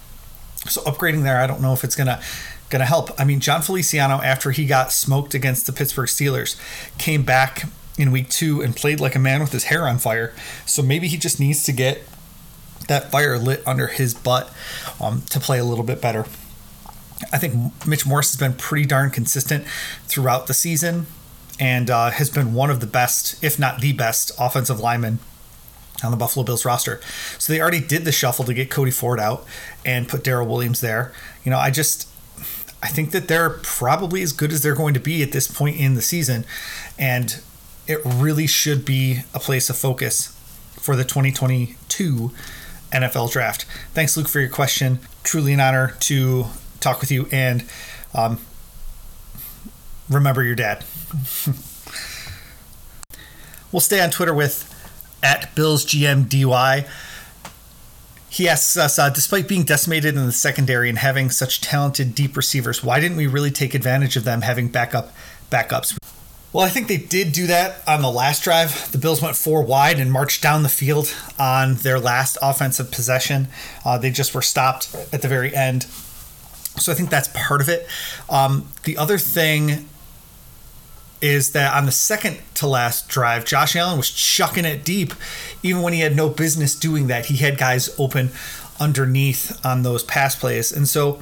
So 0.68 0.82
upgrading 0.82 1.22
there, 1.22 1.40
I 1.40 1.46
don't 1.46 1.60
know 1.60 1.72
if 1.72 1.84
it's 1.84 1.96
gonna 1.96 2.20
gonna 2.68 2.84
help. 2.84 3.10
I 3.18 3.24
mean, 3.24 3.40
Jon 3.40 3.62
Feliciano, 3.62 4.20
after 4.22 4.50
he 4.50 4.66
got 4.66 4.92
smoked 4.92 5.34
against 5.34 5.66
the 5.66 5.72
Pittsburgh 5.72 6.08
Steelers, 6.08 6.56
came 6.98 7.22
back 7.22 7.64
in 7.98 8.12
week 8.12 8.28
two 8.28 8.60
and 8.60 8.76
played 8.76 9.00
like 9.00 9.14
a 9.14 9.18
man 9.18 9.40
with 9.40 9.52
his 9.52 9.64
hair 9.64 9.86
on 9.88 9.98
fire. 9.98 10.34
So 10.64 10.82
maybe 10.82 11.08
he 11.08 11.16
just 11.16 11.40
needs 11.40 11.62
to 11.64 11.72
get 11.72 12.02
that 12.88 13.10
fire 13.10 13.38
lit 13.38 13.62
under 13.66 13.88
his 13.88 14.14
butt 14.14 14.52
um, 15.00 15.22
to 15.30 15.40
play 15.40 15.58
a 15.58 15.64
little 15.64 15.84
bit 15.84 16.00
better. 16.00 16.26
I 17.32 17.38
think 17.38 17.86
Mitch 17.86 18.06
Morse 18.06 18.32
has 18.32 18.38
been 18.38 18.52
pretty 18.54 18.86
darn 18.86 19.10
consistent 19.10 19.66
throughout 20.06 20.46
the 20.46 20.54
season 20.54 21.06
and 21.58 21.90
uh, 21.90 22.10
has 22.10 22.28
been 22.28 22.52
one 22.52 22.70
of 22.70 22.80
the 22.80 22.86
best, 22.86 23.42
if 23.42 23.58
not 23.58 23.80
the 23.80 23.92
best, 23.92 24.30
offensive 24.38 24.80
linemen 24.80 25.18
on 26.04 26.10
the 26.10 26.16
Buffalo 26.16 26.44
Bills 26.44 26.66
roster. 26.66 27.00
So 27.38 27.52
they 27.52 27.60
already 27.60 27.80
did 27.80 28.04
the 28.04 28.12
shuffle 28.12 28.44
to 28.44 28.52
get 28.52 28.70
Cody 28.70 28.90
Ford 28.90 29.18
out 29.18 29.46
and 29.84 30.06
put 30.08 30.22
Daryl 30.22 30.46
Williams 30.46 30.82
there. 30.82 31.12
You 31.42 31.50
know, 31.50 31.58
I 31.58 31.70
just 31.70 32.08
I 32.82 32.88
think 32.88 33.12
that 33.12 33.28
they're 33.28 33.50
probably 33.50 34.22
as 34.22 34.32
good 34.32 34.52
as 34.52 34.62
they're 34.62 34.74
going 34.74 34.94
to 34.94 35.00
be 35.00 35.22
at 35.22 35.32
this 35.32 35.48
point 35.50 35.80
in 35.80 35.94
the 35.94 36.02
season, 36.02 36.44
and 36.98 37.40
it 37.86 38.00
really 38.04 38.46
should 38.46 38.84
be 38.84 39.20
a 39.32 39.38
place 39.38 39.70
of 39.70 39.76
focus 39.76 40.28
for 40.74 40.96
the 40.96 41.04
2022 41.04 42.32
NFL 42.92 43.30
draft. 43.30 43.64
Thanks, 43.94 44.16
Luke, 44.16 44.28
for 44.28 44.40
your 44.40 44.48
question. 44.48 45.00
Truly 45.22 45.52
an 45.52 45.60
honor 45.60 45.94
to 46.00 46.46
talk 46.80 47.00
with 47.00 47.10
you 47.10 47.28
and 47.32 47.64
um, 48.14 48.38
remember 50.08 50.42
your 50.42 50.54
dad. 50.54 50.84
we'll 53.72 53.80
stay 53.80 54.00
on 54.00 54.10
Twitter 54.10 54.34
with 54.34 54.72
at 55.22 55.54
BillsGMDY. 55.56 56.88
He 58.28 58.48
asks 58.48 58.76
us, 58.76 58.98
uh, 58.98 59.08
despite 59.08 59.48
being 59.48 59.64
decimated 59.64 60.14
in 60.14 60.26
the 60.26 60.32
secondary 60.32 60.88
and 60.88 60.98
having 60.98 61.30
such 61.30 61.60
talented 61.60 62.14
deep 62.14 62.36
receivers, 62.36 62.84
why 62.84 63.00
didn't 63.00 63.16
we 63.16 63.26
really 63.26 63.50
take 63.50 63.74
advantage 63.74 64.16
of 64.16 64.24
them 64.24 64.42
having 64.42 64.68
backup 64.68 65.12
backups? 65.50 65.96
Well, 66.56 66.64
I 66.64 66.70
think 66.70 66.88
they 66.88 66.96
did 66.96 67.32
do 67.32 67.48
that 67.48 67.86
on 67.86 68.00
the 68.00 68.10
last 68.10 68.42
drive. 68.42 68.90
The 68.90 68.96
Bills 68.96 69.20
went 69.20 69.36
four 69.36 69.60
wide 69.62 70.00
and 70.00 70.10
marched 70.10 70.42
down 70.42 70.62
the 70.62 70.70
field 70.70 71.14
on 71.38 71.74
their 71.74 72.00
last 72.00 72.38
offensive 72.40 72.90
possession. 72.90 73.48
Uh, 73.84 73.98
they 73.98 74.10
just 74.10 74.34
were 74.34 74.40
stopped 74.40 74.96
at 75.12 75.20
the 75.20 75.28
very 75.28 75.54
end. 75.54 75.82
So 76.78 76.90
I 76.90 76.94
think 76.94 77.10
that's 77.10 77.28
part 77.34 77.60
of 77.60 77.68
it. 77.68 77.86
Um, 78.30 78.68
the 78.84 78.96
other 78.96 79.18
thing 79.18 79.86
is 81.20 81.52
that 81.52 81.74
on 81.74 81.84
the 81.84 81.92
second 81.92 82.38
to 82.54 82.66
last 82.66 83.06
drive, 83.06 83.44
Josh 83.44 83.76
Allen 83.76 83.98
was 83.98 84.10
chucking 84.10 84.64
it 84.64 84.82
deep, 84.82 85.12
even 85.62 85.82
when 85.82 85.92
he 85.92 86.00
had 86.00 86.16
no 86.16 86.30
business 86.30 86.74
doing 86.74 87.08
that. 87.08 87.26
He 87.26 87.36
had 87.36 87.58
guys 87.58 87.94
open 87.98 88.30
underneath 88.80 89.62
on 89.62 89.82
those 89.82 90.02
pass 90.02 90.34
plays, 90.34 90.72
and 90.72 90.88
so 90.88 91.20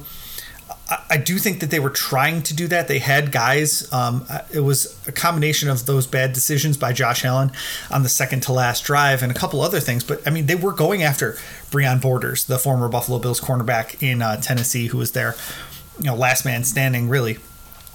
I 1.09 1.17
do 1.17 1.39
think 1.39 1.61
that 1.61 1.71
they 1.71 1.79
were 1.79 1.89
trying 1.89 2.43
to 2.43 2.53
do 2.53 2.67
that. 2.67 2.87
They 2.87 2.99
had 2.99 3.31
guys. 3.31 3.91
Um, 3.91 4.25
it 4.53 4.59
was 4.59 4.99
a 5.07 5.11
combination 5.11 5.67
of 5.67 5.87
those 5.87 6.05
bad 6.05 6.33
decisions 6.33 6.77
by 6.77 6.93
Josh 6.93 7.25
Allen 7.25 7.51
on 7.89 8.03
the 8.03 8.09
second 8.09 8.41
to 8.43 8.53
last 8.53 8.83
drive 8.83 9.23
and 9.23 9.31
a 9.31 9.35
couple 9.35 9.61
other 9.61 9.79
things. 9.79 10.03
But 10.03 10.25
I 10.27 10.29
mean, 10.29 10.45
they 10.45 10.55
were 10.55 10.73
going 10.73 11.01
after 11.01 11.33
Breon 11.71 12.01
Borders, 12.01 12.43
the 12.43 12.59
former 12.59 12.87
Buffalo 12.87 13.17
Bills 13.17 13.41
cornerback 13.41 14.03
in 14.03 14.21
uh, 14.21 14.39
Tennessee, 14.39 14.87
who 14.87 14.99
was 14.99 15.13
there, 15.13 15.35
you 15.97 16.05
know, 16.05 16.15
last 16.15 16.45
man 16.45 16.63
standing, 16.63 17.09
really 17.09 17.39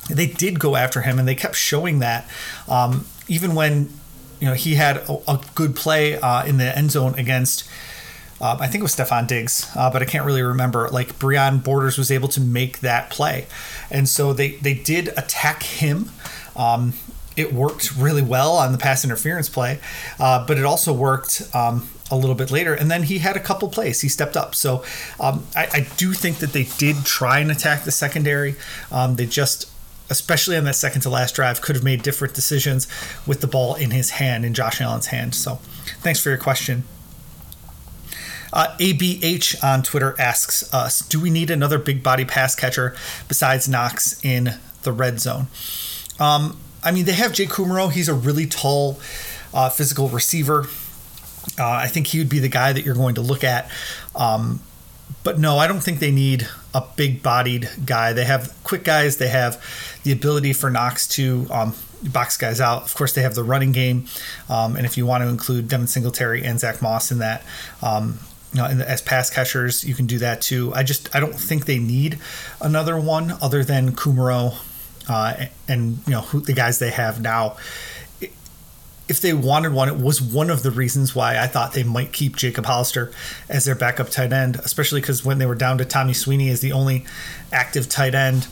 they 0.08 0.26
did 0.26 0.58
go 0.58 0.76
after 0.76 1.02
him 1.02 1.18
and 1.18 1.26
they 1.26 1.34
kept 1.34 1.56
showing 1.56 2.00
that 2.00 2.28
um, 2.68 3.06
even 3.28 3.54
when 3.54 3.90
you 4.40 4.48
know 4.48 4.54
he 4.54 4.74
had 4.74 4.98
a, 4.98 5.18
a 5.28 5.40
good 5.54 5.76
play 5.76 6.18
uh, 6.18 6.44
in 6.44 6.56
the 6.56 6.76
end 6.76 6.90
zone 6.90 7.14
against 7.18 7.68
uh, 8.40 8.56
I 8.60 8.66
think 8.66 8.80
it 8.80 8.82
was 8.82 8.96
Stefon 8.96 9.26
Diggs, 9.26 9.70
uh, 9.76 9.90
but 9.90 10.02
I 10.02 10.04
can't 10.04 10.24
really 10.24 10.42
remember. 10.42 10.88
Like 10.88 11.18
Breon 11.18 11.62
Borders 11.62 11.98
was 11.98 12.10
able 12.10 12.28
to 12.28 12.40
make 12.40 12.80
that 12.80 13.10
play, 13.10 13.46
and 13.90 14.08
so 14.08 14.32
they 14.32 14.52
they 14.52 14.74
did 14.74 15.08
attack 15.16 15.62
him. 15.62 16.10
Um, 16.56 16.94
it 17.36 17.52
worked 17.52 17.96
really 17.96 18.22
well 18.22 18.56
on 18.56 18.72
the 18.72 18.78
pass 18.78 19.04
interference 19.04 19.48
play, 19.48 19.78
uh, 20.18 20.46
but 20.46 20.58
it 20.58 20.64
also 20.64 20.92
worked 20.92 21.48
um, 21.54 21.88
a 22.10 22.16
little 22.16 22.34
bit 22.34 22.50
later. 22.50 22.74
And 22.74 22.90
then 22.90 23.04
he 23.04 23.18
had 23.18 23.36
a 23.36 23.40
couple 23.40 23.68
plays. 23.68 24.00
He 24.00 24.08
stepped 24.08 24.36
up. 24.36 24.54
So 24.54 24.84
um, 25.20 25.46
I, 25.54 25.68
I, 25.72 25.86
do 25.96 26.12
think 26.12 26.38
that 26.38 26.52
they 26.52 26.64
did 26.76 26.96
try 27.04 27.38
and 27.38 27.50
attack 27.50 27.84
the 27.84 27.92
secondary. 27.92 28.56
Um, 28.90 29.14
they 29.14 29.26
just 29.26 29.70
especially 30.10 30.56
on 30.56 30.64
that 30.64 30.74
second 30.74 31.02
to 31.02 31.08
last 31.08 31.36
drive, 31.36 31.60
could 31.60 31.76
have 31.76 31.84
made 31.84 32.02
different 32.02 32.34
decisions 32.34 32.88
with 33.26 33.40
the 33.40 33.46
ball 33.46 33.76
in 33.76 33.92
his 33.92 34.10
hand, 34.10 34.44
in 34.44 34.52
Josh 34.52 34.80
Allen's 34.80 35.06
hand. 35.06 35.36
So 35.36 35.60
thanks 36.00 36.20
for 36.20 36.30
your 36.30 36.38
question. 36.38 36.82
Uh, 38.52 38.68
ABH 38.78 39.62
on 39.62 39.82
Twitter 39.82 40.14
asks 40.18 40.72
us 40.72 41.00
Do 41.00 41.20
we 41.20 41.30
need 41.30 41.50
another 41.50 41.78
big 41.78 42.02
body 42.02 42.24
pass 42.24 42.54
catcher 42.54 42.94
besides 43.28 43.68
Knox 43.68 44.22
in 44.24 44.58
the 44.82 44.92
red 44.92 45.20
zone? 45.20 45.46
Um, 46.18 46.58
I 46.82 46.92
mean, 46.92 47.04
they 47.04 47.12
have 47.12 47.32
Jake 47.32 47.50
Kumerow. 47.50 47.90
He's 47.90 48.08
a 48.08 48.14
really 48.14 48.46
tall, 48.46 48.98
uh, 49.52 49.68
physical 49.68 50.08
receiver. 50.08 50.66
Uh, 51.58 51.68
I 51.68 51.88
think 51.88 52.08
he 52.08 52.18
would 52.18 52.28
be 52.28 52.38
the 52.38 52.48
guy 52.48 52.72
that 52.72 52.84
you're 52.84 52.94
going 52.94 53.14
to 53.16 53.20
look 53.20 53.44
at. 53.44 53.70
Um, 54.14 54.60
but 55.22 55.38
no, 55.38 55.58
I 55.58 55.66
don't 55.66 55.80
think 55.80 55.98
they 55.98 56.10
need 56.10 56.48
a 56.74 56.82
big 56.96 57.22
bodied 57.22 57.68
guy. 57.84 58.12
They 58.12 58.24
have 58.24 58.54
quick 58.64 58.84
guys, 58.84 59.16
they 59.18 59.28
have 59.28 59.62
the 60.04 60.12
ability 60.12 60.52
for 60.52 60.70
Knox 60.70 61.06
to 61.08 61.46
um, 61.50 61.74
box 62.02 62.36
guys 62.36 62.60
out. 62.60 62.82
Of 62.82 62.94
course, 62.94 63.12
they 63.12 63.22
have 63.22 63.34
the 63.34 63.44
running 63.44 63.72
game. 63.72 64.06
Um, 64.48 64.76
and 64.76 64.86
if 64.86 64.96
you 64.96 65.06
want 65.06 65.22
to 65.22 65.28
include 65.28 65.68
Devin 65.68 65.86
Singletary 65.86 66.44
and 66.44 66.58
Zach 66.58 66.80
Moss 66.80 67.10
in 67.10 67.18
that, 67.18 67.42
um, 67.82 68.18
you 68.52 68.60
know, 68.60 68.66
as 68.66 69.00
pass 69.00 69.30
catchers, 69.30 69.84
you 69.84 69.94
can 69.94 70.06
do 70.06 70.18
that 70.18 70.42
too. 70.42 70.72
I 70.74 70.82
just 70.82 71.14
I 71.14 71.20
don't 71.20 71.34
think 71.34 71.66
they 71.66 71.78
need 71.78 72.18
another 72.60 72.98
one 72.98 73.32
other 73.40 73.62
than 73.62 73.92
Kumerow 73.92 74.56
uh, 75.08 75.46
and 75.68 75.98
you 76.06 76.12
know 76.12 76.20
who, 76.22 76.40
the 76.40 76.52
guys 76.52 76.78
they 76.78 76.90
have 76.90 77.20
now. 77.20 77.56
If 79.08 79.20
they 79.20 79.32
wanted 79.32 79.72
one, 79.72 79.88
it 79.88 79.96
was 79.96 80.22
one 80.22 80.50
of 80.50 80.62
the 80.62 80.70
reasons 80.70 81.16
why 81.16 81.36
I 81.36 81.48
thought 81.48 81.72
they 81.72 81.82
might 81.82 82.12
keep 82.12 82.36
Jacob 82.36 82.66
Hollister 82.66 83.12
as 83.48 83.64
their 83.64 83.74
backup 83.74 84.08
tight 84.08 84.32
end, 84.32 84.56
especially 84.56 85.00
because 85.00 85.24
when 85.24 85.38
they 85.38 85.46
were 85.46 85.56
down 85.56 85.78
to 85.78 85.84
Tommy 85.84 86.12
Sweeney 86.12 86.48
as 86.48 86.60
the 86.60 86.70
only 86.70 87.04
active 87.52 87.88
tight 87.88 88.14
end 88.14 88.46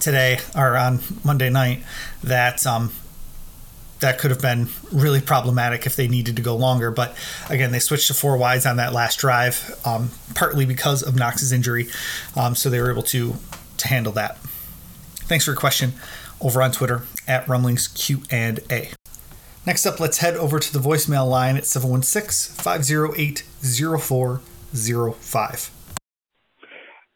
today 0.00 0.38
or 0.56 0.78
on 0.78 1.00
Monday 1.24 1.50
night, 1.50 1.82
that 2.24 2.66
um, 2.66 2.90
that 4.00 4.18
could 4.18 4.30
have 4.30 4.40
been 4.40 4.68
really 4.92 5.20
problematic 5.20 5.86
if 5.86 5.96
they 5.96 6.08
needed 6.08 6.36
to 6.36 6.42
go 6.42 6.56
longer. 6.56 6.90
But 6.90 7.16
again, 7.48 7.72
they 7.72 7.78
switched 7.78 8.08
to 8.08 8.14
four 8.14 8.36
wides 8.36 8.66
on 8.66 8.76
that 8.76 8.92
last 8.92 9.18
drive, 9.18 9.78
um, 9.84 10.10
partly 10.34 10.66
because 10.66 11.02
of 11.02 11.16
Knox's 11.16 11.52
injury, 11.52 11.88
um, 12.36 12.54
so 12.54 12.70
they 12.70 12.80
were 12.80 12.90
able 12.90 13.02
to 13.04 13.34
to 13.78 13.88
handle 13.88 14.12
that. 14.12 14.38
Thanks 15.30 15.44
for 15.44 15.52
your 15.52 15.60
question 15.60 15.92
over 16.40 16.62
on 16.62 16.72
Twitter 16.72 17.02
at 17.28 17.46
Rumblings 17.48 17.88
Q 17.88 18.22
and 18.30 18.60
A. 18.70 18.90
Next 19.66 19.84
up, 19.86 20.00
let's 20.00 20.18
head 20.18 20.36
over 20.36 20.58
to 20.58 20.72
the 20.72 20.78
voicemail 20.78 21.28
line 21.28 21.56
at 21.56 21.66
716 21.66 22.56
508 22.56 23.44
0405. 23.62 25.70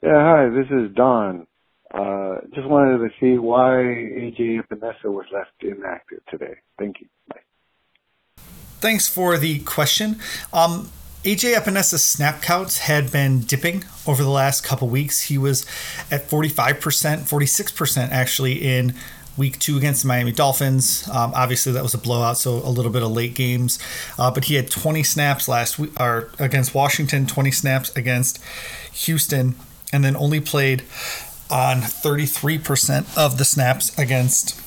Yeah, 0.02 0.10
hi, 0.12 0.50
this 0.50 0.66
is 0.70 0.94
Don. 0.94 1.46
Uh, 1.94 2.40
just 2.52 2.66
wanted 2.66 2.98
to 2.98 3.10
see 3.20 3.38
why 3.38 3.70
AJ 3.70 4.60
Epenesa 4.62 5.04
was 5.04 5.26
left 5.32 5.50
inactive 5.60 6.18
today. 6.28 6.56
Thank 6.76 7.00
you. 7.00 7.06
Bye. 7.28 7.40
Thanks 8.80 9.08
for 9.08 9.38
the 9.38 9.60
question. 9.60 10.16
Um, 10.52 10.90
AJ 11.22 11.54
Epenesa's 11.54 12.04
snap 12.04 12.42
counts 12.42 12.78
had 12.78 13.12
been 13.12 13.40
dipping 13.42 13.84
over 14.08 14.24
the 14.24 14.28
last 14.28 14.64
couple 14.64 14.88
weeks. 14.88 15.22
He 15.22 15.38
was 15.38 15.64
at 16.10 16.28
45%, 16.28 16.74
46% 17.20 18.10
actually 18.10 18.54
in 18.54 18.94
week 19.36 19.58
two 19.60 19.76
against 19.76 20.02
the 20.02 20.08
Miami 20.08 20.32
Dolphins. 20.32 21.08
Um, 21.08 21.32
obviously, 21.34 21.72
that 21.72 21.82
was 21.82 21.94
a 21.94 21.98
blowout, 21.98 22.38
so 22.38 22.54
a 22.54 22.70
little 22.70 22.90
bit 22.90 23.02
of 23.02 23.12
late 23.12 23.34
games. 23.34 23.78
Uh, 24.18 24.32
but 24.32 24.46
he 24.46 24.56
had 24.56 24.68
20 24.68 25.02
snaps 25.04 25.48
last 25.48 25.78
week, 25.78 25.98
or 26.00 26.30
against 26.40 26.74
Washington, 26.74 27.26
20 27.26 27.52
snaps 27.52 27.96
against 27.96 28.42
Houston, 28.92 29.54
and 29.92 30.04
then 30.04 30.16
only 30.16 30.40
played 30.40 30.82
on 31.54 31.80
33% 31.80 33.16
of 33.16 33.38
the 33.38 33.44
snaps 33.44 33.96
against 33.96 34.61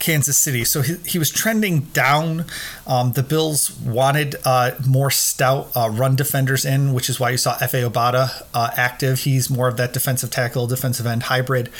Kansas 0.00 0.36
City. 0.36 0.62
So 0.64 0.82
he, 0.82 0.96
he 1.06 1.18
was 1.18 1.30
trending 1.30 1.80
down. 1.80 2.44
Um, 2.86 3.12
the 3.12 3.22
Bills 3.22 3.72
wanted 3.80 4.36
uh, 4.44 4.72
more 4.86 5.10
stout 5.10 5.70
uh, 5.74 5.88
run 5.90 6.14
defenders 6.14 6.66
in, 6.66 6.92
which 6.92 7.08
is 7.08 7.18
why 7.18 7.30
you 7.30 7.38
saw 7.38 7.54
Efe 7.56 7.88
Obada 7.88 8.44
uh, 8.52 8.70
active. 8.76 9.20
He's 9.20 9.48
more 9.48 9.66
of 9.66 9.78
that 9.78 9.94
defensive 9.94 10.30
tackle, 10.30 10.66
defensive 10.66 11.06
end 11.06 11.24
hybrid 11.24 11.70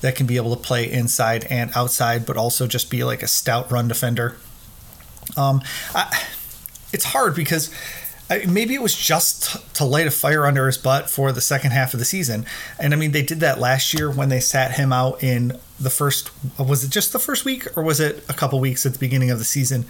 that 0.00 0.16
can 0.16 0.26
be 0.26 0.36
able 0.36 0.56
to 0.56 0.60
play 0.60 0.90
inside 0.90 1.46
and 1.48 1.70
outside, 1.76 2.26
but 2.26 2.36
also 2.36 2.66
just 2.66 2.90
be 2.90 3.04
like 3.04 3.22
a 3.22 3.28
stout 3.28 3.70
run 3.70 3.86
defender. 3.86 4.36
Um, 5.36 5.62
I, 5.94 6.26
it's 6.92 7.04
hard 7.04 7.36
because 7.36 7.72
maybe 8.46 8.74
it 8.74 8.82
was 8.82 8.94
just 8.94 9.74
to 9.74 9.84
light 9.84 10.06
a 10.06 10.10
fire 10.10 10.46
under 10.46 10.66
his 10.66 10.76
butt 10.76 11.08
for 11.08 11.32
the 11.32 11.40
second 11.40 11.70
half 11.70 11.94
of 11.94 11.98
the 11.98 12.04
season. 12.04 12.44
And 12.78 12.92
I 12.92 12.96
mean, 12.96 13.12
they 13.12 13.22
did 13.22 13.40
that 13.40 13.58
last 13.58 13.94
year 13.94 14.10
when 14.10 14.28
they 14.28 14.40
sat 14.40 14.72
him 14.72 14.92
out 14.92 15.22
in 15.22 15.58
the 15.80 15.90
first. 15.90 16.30
Was 16.58 16.84
it 16.84 16.90
just 16.90 17.12
the 17.12 17.18
first 17.18 17.44
week, 17.44 17.66
or 17.76 17.82
was 17.82 18.00
it 18.00 18.24
a 18.28 18.34
couple 18.34 18.60
weeks 18.60 18.84
at 18.84 18.92
the 18.92 18.98
beginning 18.98 19.30
of 19.30 19.38
the 19.38 19.44
season 19.44 19.86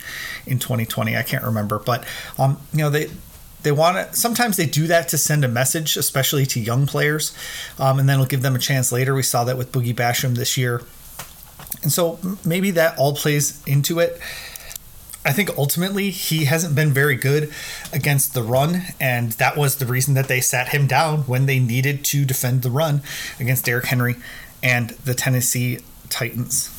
in 0.47 0.59
2020? 0.59 1.17
I 1.17 1.23
can't 1.23 1.45
remember, 1.45 1.79
but 1.79 2.05
um, 2.39 2.59
you 2.73 2.79
know 2.79 2.91
they. 2.91 3.11
They 3.65 3.73
want 3.73 3.97
to. 3.97 4.17
Sometimes 4.17 4.57
they 4.57 4.67
do 4.67 4.87
that 4.87 5.09
to 5.09 5.19
send 5.19 5.45
a 5.45 5.49
message, 5.49 5.97
especially 5.97 6.47
to 6.47 6.61
young 6.61 6.87
players, 6.87 7.37
um, 7.81 7.99
and 7.99 8.09
then 8.09 8.15
it'll 8.15 8.29
give 8.29 8.41
them 8.41 8.55
a 8.55 8.59
chance 8.61 8.93
later. 8.93 9.17
We 9.17 9.25
saw 9.25 9.43
that 9.43 9.59
with 9.59 9.73
Boogie 9.73 9.93
Basham 9.93 10.37
this 10.37 10.57
year, 10.57 10.83
and 11.83 11.91
so 11.91 12.21
maybe 12.45 12.71
that 12.71 12.97
all 12.99 13.17
plays 13.17 13.61
into 13.67 13.99
it. 13.99 14.21
I 15.25 15.33
think 15.33 15.51
ultimately 15.59 16.11
he 16.11 16.45
hasn't 16.45 16.75
been 16.75 16.93
very 16.93 17.17
good 17.17 17.53
against 17.93 18.35
the 18.35 18.43
run, 18.43 18.83
and 19.01 19.33
that 19.33 19.57
was 19.57 19.77
the 19.77 19.87
reason 19.87 20.15
that 20.15 20.29
they 20.29 20.41
sat 20.41 20.69
him 20.69 20.87
down 20.87 21.21
when 21.23 21.47
they 21.47 21.59
needed 21.59 22.05
to 22.07 22.25
defend 22.25 22.63
the 22.63 22.71
run 22.71 23.03
against 23.39 23.65
Derrick 23.65 23.87
Henry 23.87 24.17
and 24.63 24.91
the 24.91 25.15
Tennessee 25.15 25.81
Titans. 26.09 26.75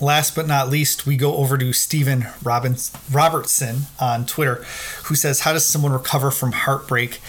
Last 0.00 0.36
but 0.36 0.46
not 0.46 0.68
least, 0.68 1.06
we 1.06 1.16
go 1.16 1.36
over 1.36 1.58
to 1.58 1.72
Stephen 1.72 2.26
Robbins, 2.42 2.92
Robertson 3.10 3.86
on 3.98 4.26
Twitter, 4.26 4.64
who 5.04 5.16
says, 5.16 5.40
How 5.40 5.52
does 5.52 5.66
someone 5.66 5.92
recover 5.92 6.30
from 6.30 6.52
heartbreak? 6.52 7.20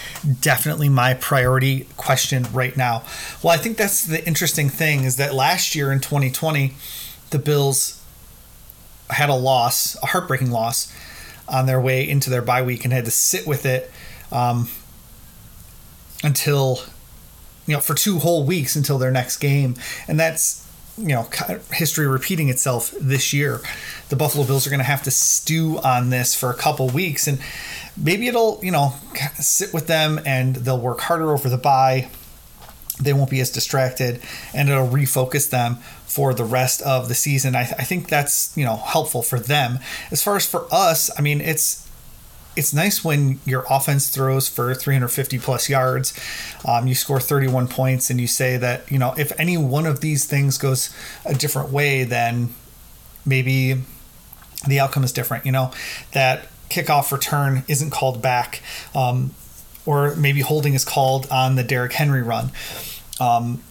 Definitely 0.41 0.87
my 0.87 1.15
priority 1.15 1.87
question 1.97 2.45
right 2.53 2.77
now. 2.77 3.03
Well, 3.41 3.53
I 3.53 3.57
think 3.57 3.77
that's 3.77 4.05
the 4.05 4.25
interesting 4.27 4.69
thing 4.69 5.03
is 5.03 5.15
that 5.15 5.33
last 5.33 5.73
year 5.73 5.91
in 5.91 5.99
2020, 5.99 6.75
the 7.31 7.39
Bills 7.39 7.98
had 9.09 9.29
a 9.29 9.35
loss, 9.35 9.95
a 10.01 10.07
heartbreaking 10.07 10.51
loss, 10.51 10.93
on 11.47 11.65
their 11.65 11.81
way 11.81 12.07
into 12.07 12.29
their 12.29 12.41
bye 12.41 12.61
week 12.61 12.83
and 12.83 12.93
had 12.93 13.05
to 13.05 13.11
sit 13.11 13.47
with 13.47 13.65
it 13.65 13.91
um, 14.31 14.69
until 16.23 16.79
you 17.65 17.73
know 17.73 17.79
for 17.79 17.93
two 17.93 18.19
whole 18.19 18.43
weeks 18.43 18.75
until 18.75 18.97
their 18.97 19.11
next 19.11 19.37
game, 19.37 19.75
and 20.07 20.19
that's 20.19 20.65
you 20.97 21.07
know 21.07 21.27
history 21.71 22.07
repeating 22.07 22.49
itself 22.49 22.93
this 22.99 23.33
year. 23.33 23.61
The 24.09 24.15
Buffalo 24.15 24.45
Bills 24.45 24.65
are 24.65 24.69
going 24.69 24.79
to 24.79 24.85
have 24.85 25.03
to 25.03 25.11
stew 25.11 25.79
on 25.83 26.09
this 26.09 26.35
for 26.35 26.49
a 26.49 26.55
couple 26.55 26.87
weeks, 26.89 27.27
and 27.27 27.39
maybe 27.97 28.27
it'll 28.27 28.59
you 28.63 28.71
know 28.71 28.93
sit 29.35 29.73
with 29.73 29.87
them 29.87 30.19
and 30.25 30.55
they'll 30.55 30.79
work 30.79 31.01
harder 31.01 31.31
over 31.31 31.49
the 31.49 31.57
bye. 31.57 32.09
They 32.99 33.13
won't 33.13 33.29
be 33.29 33.39
as 33.39 33.49
distracted, 33.49 34.21
and 34.53 34.69
it'll 34.69 34.87
refocus 34.87 35.49
them 35.49 35.77
for 36.05 36.33
the 36.33 36.43
rest 36.43 36.81
of 36.81 37.07
the 37.07 37.15
season. 37.15 37.55
I, 37.55 37.61
I 37.61 37.83
think 37.83 38.09
that's 38.09 38.55
you 38.57 38.65
know 38.65 38.75
helpful 38.75 39.21
for 39.21 39.39
them. 39.39 39.79
As 40.11 40.21
far 40.21 40.35
as 40.35 40.45
for 40.45 40.67
us, 40.71 41.09
I 41.17 41.21
mean 41.21 41.39
it's 41.41 41.87
it's 42.55 42.73
nice 42.73 43.03
when 43.05 43.39
your 43.45 43.65
offense 43.69 44.09
throws 44.09 44.49
for 44.49 44.75
350 44.75 45.39
plus 45.39 45.69
yards, 45.69 46.13
um, 46.67 46.87
you 46.87 46.95
score 46.95 47.19
31 47.19 47.69
points, 47.69 48.09
and 48.09 48.19
you 48.19 48.27
say 48.27 48.57
that 48.57 48.91
you 48.91 48.99
know 48.99 49.13
if 49.17 49.31
any 49.39 49.57
one 49.57 49.85
of 49.85 50.01
these 50.01 50.25
things 50.25 50.57
goes 50.57 50.93
a 51.25 51.33
different 51.33 51.71
way, 51.71 52.03
then 52.03 52.53
maybe 53.25 53.81
the 54.67 54.79
outcome 54.79 55.03
is 55.03 55.13
different. 55.13 55.45
You 55.45 55.51
know 55.53 55.71
that 56.13 56.47
kickoff 56.69 57.11
return 57.11 57.63
isn't 57.67 57.91
called 57.91 58.21
back, 58.21 58.61
um, 58.93 59.31
or 59.89 60.15
maybe 60.17 60.41
holding 60.41 60.75
is 60.75 60.85
called 60.85 61.27
on 61.31 61.55
the 61.55 61.63
Derrick 61.63 61.93
Henry 61.93 62.21
run. 62.21 62.51
Um, 63.19 63.63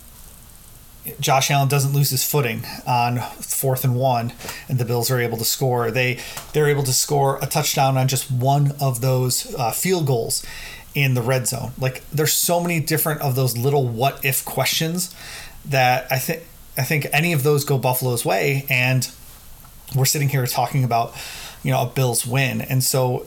Josh 1.21 1.49
Allen 1.49 1.69
doesn't 1.69 1.93
lose 1.93 2.11
his 2.11 2.29
footing 2.29 2.65
on 2.89 3.19
fourth 3.41 3.85
and 3.85 3.95
one, 3.95 4.33
and 4.69 4.81
the 4.81 4.85
Bills 4.85 5.13
are 5.13 5.21
able 5.21 5.39
to 5.39 5.45
score. 5.45 5.93
They 5.93 6.19
they're 6.53 6.67
able 6.67 6.83
to 6.83 6.93
score 6.93 7.39
a 7.41 7.47
touchdown 7.47 7.97
on 7.97 8.09
just 8.09 8.33
one 8.33 8.73
of 8.81 9.01
those 9.01 9.55
uh, 9.55 9.71
field 9.71 10.09
goals 10.09 10.45
in 10.93 11.15
the 11.15 11.23
red 11.23 11.47
zone. 11.47 11.71
Like 11.79 12.03
there's 12.11 12.33
so 12.33 12.61
many 12.61 12.81
different 12.81 13.21
of 13.21 13.37
those 13.37 13.57
little 13.57 13.87
what 13.87 14.25
if 14.25 14.45
questions 14.45 15.15
that 15.65 16.11
I 16.11 16.19
think 16.19 16.43
I 16.77 16.83
think 16.83 17.07
any 17.13 17.33
of 17.33 17.45
those 17.45 17.65
go 17.65 17.79
Buffalo's 17.79 18.25
way, 18.25 18.67
and 18.69 19.09
we're 19.95 20.05
sitting 20.05 20.31
here 20.31 20.45
talking 20.47 20.83
about 20.83 21.15
you 21.63 21.71
know 21.71 21.83
a 21.83 21.87
Bills 21.87 22.27
win, 22.27 22.61
and 22.61 22.83
so 22.83 23.25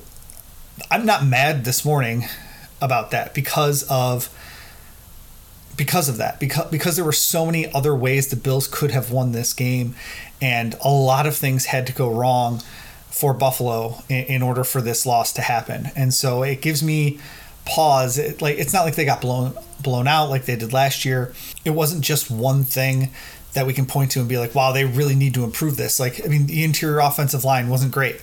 I'm 0.92 1.06
not 1.06 1.26
mad 1.26 1.64
this 1.64 1.86
morning 1.86 2.26
about 2.82 3.12
that 3.12 3.34
because 3.34 3.84
of 3.90 4.30
because 5.78 6.10
of 6.10 6.18
that 6.18 6.40
because 6.40 6.70
because 6.70 6.96
there 6.96 7.06
were 7.06 7.12
so 7.12 7.46
many 7.46 7.72
other 7.74 7.96
ways 7.96 8.28
the 8.28 8.36
Bills 8.36 8.68
could 8.68 8.92
have 8.92 9.12
won 9.12 9.32
this 9.32 9.54
game 9.54 9.96
and 10.42 10.76
a 10.84 10.90
lot 10.90 11.26
of 11.26 11.36
things 11.36 11.66
had 11.66 11.88
to 11.88 11.94
go 11.94 12.12
wrong 12.12 12.62
for 13.10 13.34
Buffalo 13.34 14.02
in, 14.10 14.26
in 14.26 14.42
order 14.42 14.64
for 14.64 14.82
this 14.82 15.06
loss 15.06 15.34
to 15.34 15.42
happen. 15.42 15.90
And 15.96 16.14
so 16.14 16.44
it 16.44 16.62
gives 16.62 16.82
me 16.82 17.20
pause. 17.66 18.18
It, 18.18 18.42
like 18.42 18.58
it's 18.58 18.74
not 18.74 18.84
like 18.84 18.96
they 18.96 19.06
got 19.06 19.22
blown 19.22 19.54
blown 19.82 20.08
out 20.08 20.30
like 20.30 20.46
they 20.46 20.56
did 20.56 20.74
last 20.74 21.06
year. 21.06 21.34
It 21.64 21.72
wasn't 21.72 22.04
just 22.04 22.32
one 22.32 22.64
thing 22.64 23.12
that 23.54 23.68
we 23.68 23.74
can 23.74 23.86
point 23.86 24.12
to 24.12 24.20
and 24.20 24.30
be 24.30 24.38
like 24.38 24.56
wow 24.56 24.72
they 24.72 24.86
really 24.86 25.16
need 25.16 25.34
to 25.36 25.44
improve 25.44 25.78
this. 25.78 26.00
Like 26.00 26.24
I 26.26 26.28
mean 26.28 26.48
the 26.48 26.64
interior 26.64 27.00
offensive 27.00 27.44
line 27.44 27.70
wasn't 27.70 27.92
great. 27.92 28.22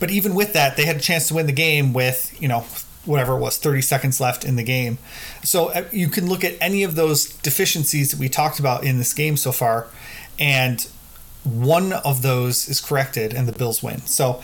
But 0.00 0.10
even 0.10 0.34
with 0.34 0.52
that 0.54 0.76
they 0.76 0.86
had 0.86 0.96
a 0.96 1.00
chance 1.00 1.28
to 1.28 1.34
win 1.34 1.46
the 1.46 1.52
game 1.52 1.92
with 1.92 2.36
you 2.40 2.48
know 2.48 2.64
whatever 3.04 3.34
it 3.34 3.40
was 3.40 3.58
30 3.58 3.82
seconds 3.82 4.20
left 4.20 4.44
in 4.44 4.56
the 4.56 4.62
game 4.62 4.98
so 5.42 5.68
uh, 5.68 5.84
you 5.90 6.08
can 6.08 6.28
look 6.28 6.44
at 6.44 6.54
any 6.60 6.82
of 6.82 6.94
those 6.94 7.26
deficiencies 7.26 8.10
that 8.10 8.20
we 8.20 8.28
talked 8.28 8.58
about 8.58 8.84
in 8.84 8.98
this 8.98 9.12
game 9.12 9.36
so 9.36 9.52
far 9.52 9.88
and 10.38 10.88
one 11.44 11.92
of 11.92 12.22
those 12.22 12.68
is 12.68 12.80
corrected 12.80 13.34
and 13.34 13.48
the 13.48 13.52
bills 13.52 13.82
win 13.82 14.00
so 14.02 14.40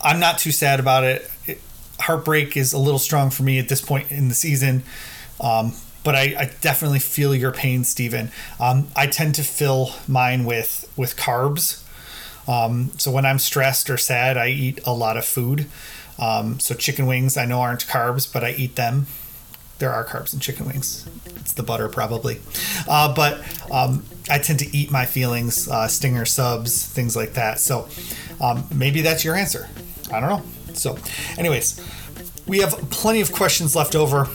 I'm 0.00 0.20
not 0.20 0.38
too 0.38 0.52
sad 0.52 0.80
about 0.80 1.04
it. 1.04 1.30
it. 1.46 1.60
Heartbreak 2.00 2.56
is 2.56 2.72
a 2.72 2.78
little 2.78 2.98
strong 2.98 3.30
for 3.30 3.42
me 3.42 3.58
at 3.58 3.68
this 3.68 3.80
point 3.80 4.10
in 4.10 4.28
the 4.28 4.34
season. 4.34 4.82
Um, 5.40 5.72
but 6.04 6.14
I, 6.14 6.34
I, 6.38 6.50
definitely 6.60 7.00
feel 7.00 7.34
your 7.34 7.52
pain, 7.52 7.84
Stephen. 7.84 8.30
Um, 8.58 8.88
I 8.96 9.06
tend 9.06 9.34
to 9.36 9.42
fill 9.42 9.92
mine 10.06 10.44
with 10.44 10.90
with 10.96 11.16
carbs. 11.16 11.84
Um, 12.48 12.92
so 12.96 13.10
when 13.10 13.26
I'm 13.26 13.38
stressed 13.38 13.90
or 13.90 13.98
sad, 13.98 14.36
I 14.36 14.48
eat 14.48 14.80
a 14.84 14.92
lot 14.92 15.16
of 15.16 15.24
food. 15.24 15.66
Um, 16.18 16.58
so 16.60 16.74
chicken 16.74 17.06
wings, 17.06 17.36
I 17.36 17.46
know 17.46 17.60
aren't 17.60 17.86
carbs, 17.86 18.30
but 18.30 18.44
I 18.44 18.50
eat 18.50 18.76
them. 18.76 19.06
There 19.78 19.92
are 19.92 20.04
carbs 20.04 20.34
in 20.34 20.40
chicken 20.40 20.66
wings. 20.66 21.08
It's 21.36 21.52
the 21.52 21.62
butter 21.62 21.88
probably, 21.88 22.40
uh, 22.88 23.14
but 23.14 23.40
um, 23.70 24.04
I 24.28 24.38
tend 24.38 24.58
to 24.58 24.76
eat 24.76 24.90
my 24.90 25.06
feelings, 25.06 25.68
uh, 25.68 25.86
stinger 25.86 26.24
subs, 26.24 26.84
things 26.84 27.14
like 27.14 27.34
that. 27.34 27.60
So 27.60 27.88
um, 28.40 28.66
maybe 28.74 29.02
that's 29.02 29.24
your 29.24 29.36
answer. 29.36 29.68
I 30.12 30.20
don't 30.20 30.28
know. 30.28 30.42
So, 30.74 30.98
anyways, 31.38 31.80
we 32.46 32.58
have 32.58 32.72
plenty 32.90 33.20
of 33.20 33.32
questions 33.32 33.76
left 33.76 33.94
over 33.94 34.28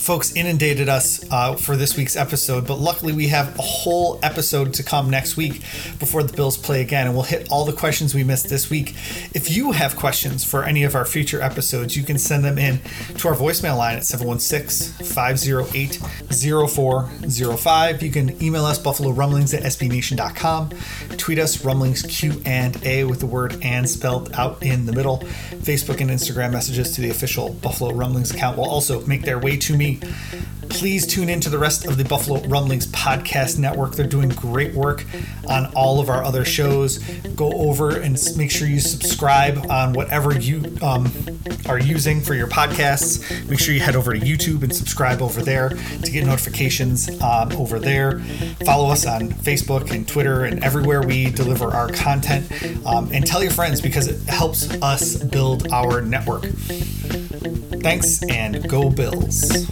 folks 0.00 0.34
inundated 0.34 0.88
us 0.88 1.24
uh, 1.30 1.54
for 1.56 1.76
this 1.76 1.96
week's 1.96 2.16
episode, 2.16 2.66
but 2.66 2.78
luckily 2.78 3.12
we 3.12 3.28
have 3.28 3.58
a 3.58 3.62
whole 3.62 4.18
episode 4.22 4.74
to 4.74 4.82
come 4.82 5.10
next 5.10 5.36
week 5.36 5.60
before 5.98 6.22
the 6.22 6.32
Bills 6.32 6.56
play 6.56 6.80
again, 6.80 7.06
and 7.06 7.14
we'll 7.14 7.24
hit 7.24 7.48
all 7.50 7.64
the 7.64 7.72
questions 7.72 8.14
we 8.14 8.24
missed 8.24 8.48
this 8.48 8.70
week. 8.70 8.94
If 9.34 9.50
you 9.50 9.72
have 9.72 9.96
questions 9.96 10.44
for 10.44 10.64
any 10.64 10.82
of 10.84 10.94
our 10.94 11.04
future 11.04 11.40
episodes, 11.40 11.96
you 11.96 12.02
can 12.02 12.18
send 12.18 12.44
them 12.44 12.58
in 12.58 12.80
to 13.18 13.28
our 13.28 13.34
voicemail 13.34 13.76
line 13.76 13.96
at 13.96 14.04
716 14.04 15.06
508 15.06 16.00
0405. 16.32 18.02
You 18.02 18.10
can 18.10 18.42
email 18.42 18.64
us 18.64 18.78
buffalo 18.78 19.10
rumblings 19.10 19.54
at 19.54 19.62
sbnation.com, 19.62 20.70
tweet 21.16 21.38
us 21.38 21.64
rumblings 21.64 22.02
Q 22.02 22.40
and 22.44 22.84
A 22.84 23.04
with 23.04 23.20
the 23.20 23.26
word 23.26 23.58
and 23.62 23.88
spelled 23.88 24.32
out 24.34 24.62
in 24.62 24.86
the 24.86 24.92
middle. 24.92 25.18
Facebook 25.62 26.00
and 26.00 26.10
Instagram 26.10 26.52
messages 26.52 26.94
to 26.94 27.00
the 27.00 27.10
official 27.10 27.50
Buffalo 27.54 27.92
Rumblings 27.92 28.30
account 28.30 28.56
will 28.56 28.68
also 28.68 29.04
make 29.06 29.22
their 29.22 29.38
way 29.38 29.56
to 29.56 29.76
me 29.82 29.98
Please 30.72 31.06
tune 31.06 31.28
in 31.28 31.38
to 31.40 31.50
the 31.50 31.58
rest 31.58 31.86
of 31.86 31.98
the 31.98 32.04
Buffalo 32.04 32.40
Rumblings 32.48 32.86
podcast 32.86 33.58
network. 33.58 33.94
They're 33.94 34.06
doing 34.06 34.30
great 34.30 34.74
work 34.74 35.04
on 35.46 35.66
all 35.74 36.00
of 36.00 36.08
our 36.08 36.24
other 36.24 36.46
shows. 36.46 36.98
Go 37.36 37.52
over 37.52 38.00
and 38.00 38.18
make 38.36 38.50
sure 38.50 38.66
you 38.66 38.80
subscribe 38.80 39.70
on 39.70 39.92
whatever 39.92 40.34
you 40.38 40.64
um, 40.80 41.12
are 41.68 41.78
using 41.78 42.22
for 42.22 42.34
your 42.34 42.46
podcasts. 42.46 43.48
Make 43.50 43.58
sure 43.58 43.74
you 43.74 43.80
head 43.80 43.96
over 43.96 44.14
to 44.14 44.18
YouTube 44.18 44.62
and 44.62 44.74
subscribe 44.74 45.20
over 45.20 45.42
there 45.42 45.68
to 45.68 46.10
get 46.10 46.24
notifications 46.24 47.20
um, 47.20 47.52
over 47.52 47.78
there. 47.78 48.20
Follow 48.64 48.88
us 48.88 49.06
on 49.06 49.28
Facebook 49.28 49.90
and 49.90 50.08
Twitter 50.08 50.44
and 50.44 50.64
everywhere 50.64 51.02
we 51.02 51.30
deliver 51.30 51.68
our 51.68 51.88
content. 51.88 52.50
Um, 52.86 53.10
and 53.12 53.26
tell 53.26 53.42
your 53.42 53.52
friends 53.52 53.80
because 53.82 54.08
it 54.08 54.26
helps 54.28 54.72
us 54.82 55.22
build 55.22 55.70
our 55.70 56.00
network. 56.00 56.46
Thanks 57.80 58.22
and 58.28 58.68
go 58.68 58.90
Bills. 58.90 59.68